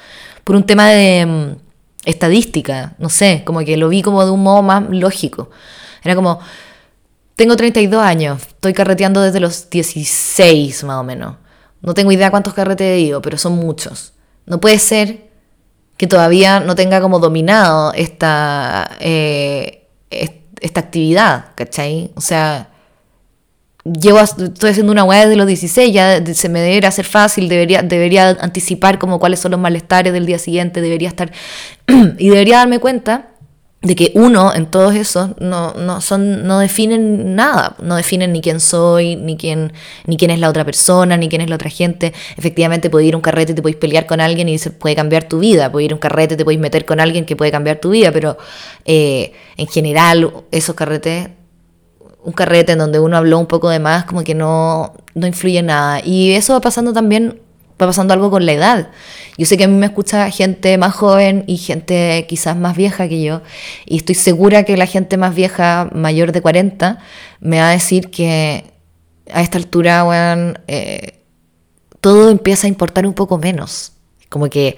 [0.43, 1.57] por un tema de mm,
[2.05, 5.51] estadística, no sé, como que lo vi como de un modo más lógico.
[6.03, 6.39] Era como,
[7.35, 11.35] tengo 32 años, estoy carreteando desde los 16 más o menos.
[11.83, 14.13] No tengo idea cuántos carretes he ido, pero son muchos.
[14.47, 15.29] No puede ser
[15.97, 18.89] que todavía no tenga como dominado esta...
[18.99, 19.83] Eh,
[20.61, 22.11] esta actividad, ¿cachai?
[22.15, 22.69] O sea,
[23.85, 27.83] llevo, estoy haciendo una weá desde los 16, ya se me debería hacer fácil, debería,
[27.83, 31.31] debería anticipar como cuáles son los malestares del día siguiente, debería estar,
[32.17, 33.34] y debería darme cuenta
[33.85, 38.41] de que uno en todos esos no, no, son, no definen nada, no definen ni
[38.41, 39.73] quién soy, ni quién,
[40.07, 42.11] ni quién es la otra persona, ni quién es la otra gente.
[42.35, 45.25] Efectivamente, puede ir a un carrete, te puedes pelear con alguien y se puede cambiar
[45.25, 47.77] tu vida, puede ir a un carrete, te puedes meter con alguien que puede cambiar
[47.77, 48.37] tu vida, pero
[48.85, 51.29] eh, en general esos carretes,
[52.23, 55.59] un carrete en donde uno habló un poco de más, como que no, no influye
[55.59, 56.01] en nada.
[56.03, 57.39] Y eso va pasando también
[57.81, 58.89] va pasando algo con la edad.
[59.37, 63.07] Yo sé que a mí me escucha gente más joven y gente quizás más vieja
[63.09, 63.41] que yo,
[63.85, 66.99] y estoy segura que la gente más vieja, mayor de 40,
[67.41, 68.65] me va a decir que
[69.31, 71.19] a esta altura, bueno, eh,
[72.01, 73.93] todo empieza a importar un poco menos.
[74.29, 74.77] Como que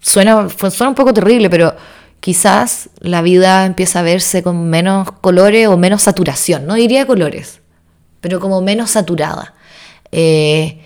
[0.00, 1.74] suena, suena un poco terrible, pero
[2.20, 6.66] quizás la vida empieza a verse con menos colores o menos saturación.
[6.66, 7.60] No diría colores,
[8.20, 9.54] pero como menos saturada.
[10.12, 10.80] Eh,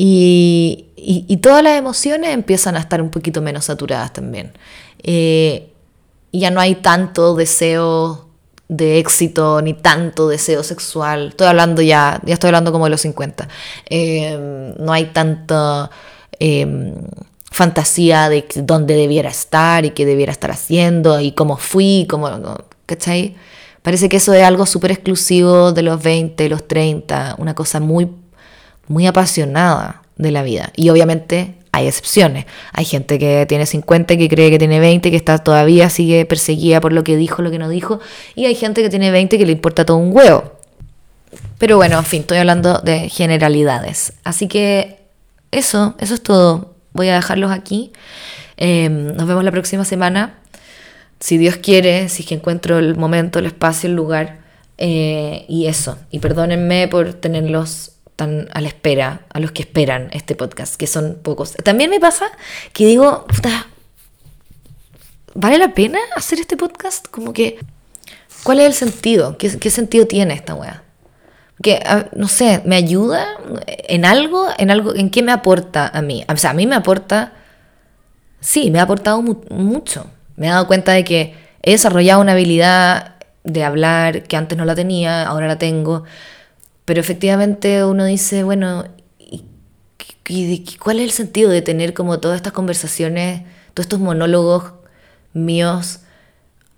[0.00, 4.52] y, todas las emociones empiezan a estar un poquito menos saturadas también.
[5.02, 5.72] Eh,
[6.32, 8.28] ya no hay tanto deseo
[8.68, 11.28] de éxito ni tanto deseo sexual.
[11.30, 13.48] Estoy hablando ya, ya estoy hablando como de los 50.
[13.90, 15.90] Eh, no hay tanta
[16.38, 16.94] em,
[17.50, 22.30] fantasía de dónde debiera estar y qué debiera estar haciendo y cómo fui, cómo,
[22.86, 23.34] ¿cachai?
[23.82, 28.08] Parece que eso es algo súper exclusivo de los 20, los 30, una cosa muy
[28.88, 30.72] muy apasionada de la vida.
[30.76, 32.46] Y obviamente hay excepciones.
[32.72, 36.80] Hay gente que tiene 50 que cree que tiene 20, que está todavía sigue perseguida
[36.80, 38.00] por lo que dijo, lo que no dijo.
[38.34, 40.58] Y hay gente que tiene 20 que le importa todo un huevo.
[41.58, 44.12] Pero bueno, en fin, estoy hablando de generalidades.
[44.24, 44.98] Así que
[45.50, 46.74] eso, eso es todo.
[46.92, 47.92] Voy a dejarlos aquí.
[48.56, 50.34] Em, nos vemos la próxima semana.
[51.20, 54.38] Si Dios quiere, si es que encuentro el momento, el espacio, el lugar.
[54.78, 55.98] Eh, y eso.
[56.10, 60.88] Y perdónenme por tenerlos están a la espera, a los que esperan este podcast, que
[60.88, 61.52] son pocos.
[61.62, 62.26] También me pasa
[62.72, 63.24] que digo,
[65.34, 67.06] ¿vale la pena hacer este podcast?
[67.12, 67.60] Como que,
[68.42, 69.38] ¿cuál es el sentido?
[69.38, 70.82] ¿Qué, qué sentido tiene esta weá?
[71.62, 71.80] Que,
[72.16, 73.24] no sé, ¿me ayuda
[73.66, 74.48] en algo?
[74.58, 74.96] ¿En algo?
[74.96, 76.24] ¿En qué me aporta a mí?
[76.28, 77.34] O sea, a mí me aporta,
[78.40, 80.10] sí, me ha aportado mucho.
[80.34, 83.14] Me he dado cuenta de que he desarrollado una habilidad
[83.44, 86.02] de hablar que antes no la tenía, ahora la tengo
[86.88, 88.86] pero efectivamente uno dice, bueno,
[89.18, 89.44] ¿y,
[90.78, 93.42] cuál es el sentido de tener como todas estas conversaciones,
[93.74, 94.72] todos estos monólogos
[95.34, 96.00] míos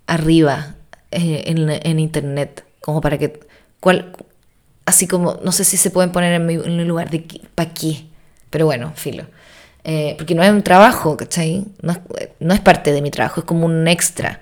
[0.07, 0.75] arriba
[1.11, 2.65] eh, en, internet?
[2.81, 3.39] Como para que,
[3.79, 4.11] ¿cuál,
[4.83, 8.03] así como, no sé si se pueden poner en, mi, en lugar de, ¿para qué?
[8.49, 9.23] Pero bueno, filo.
[9.85, 11.63] Eh, porque no es un trabajo, ¿cachai?
[11.81, 11.99] No es,
[12.41, 14.41] no es, parte de mi trabajo, es como un extra.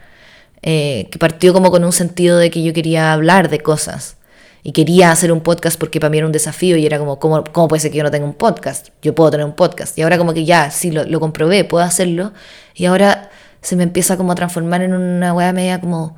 [0.63, 4.17] Eh, que partió como con un sentido de que yo quería hablar de cosas
[4.63, 7.43] y quería hacer un podcast porque para mí era un desafío y era como, ¿cómo,
[7.45, 8.89] cómo puede ser que yo no tenga un podcast?
[9.01, 9.97] Yo puedo tener un podcast.
[9.97, 12.33] Y ahora como que ya, sí, lo, lo comprobé, puedo hacerlo.
[12.75, 13.29] Y ahora
[13.61, 16.17] se me empieza como a transformar en una weá media como,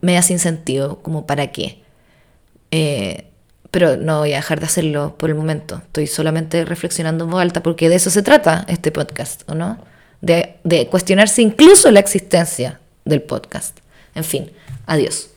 [0.00, 1.82] media sin sentido, como para qué.
[2.70, 3.26] Eh,
[3.70, 5.82] pero no voy a dejar de hacerlo por el momento.
[5.84, 9.78] Estoy solamente reflexionando en voz alta porque de eso se trata este podcast, ¿o no?
[10.20, 13.78] De, de cuestionarse incluso la existencia del podcast.
[14.14, 14.50] En fin,
[14.86, 15.30] adiós.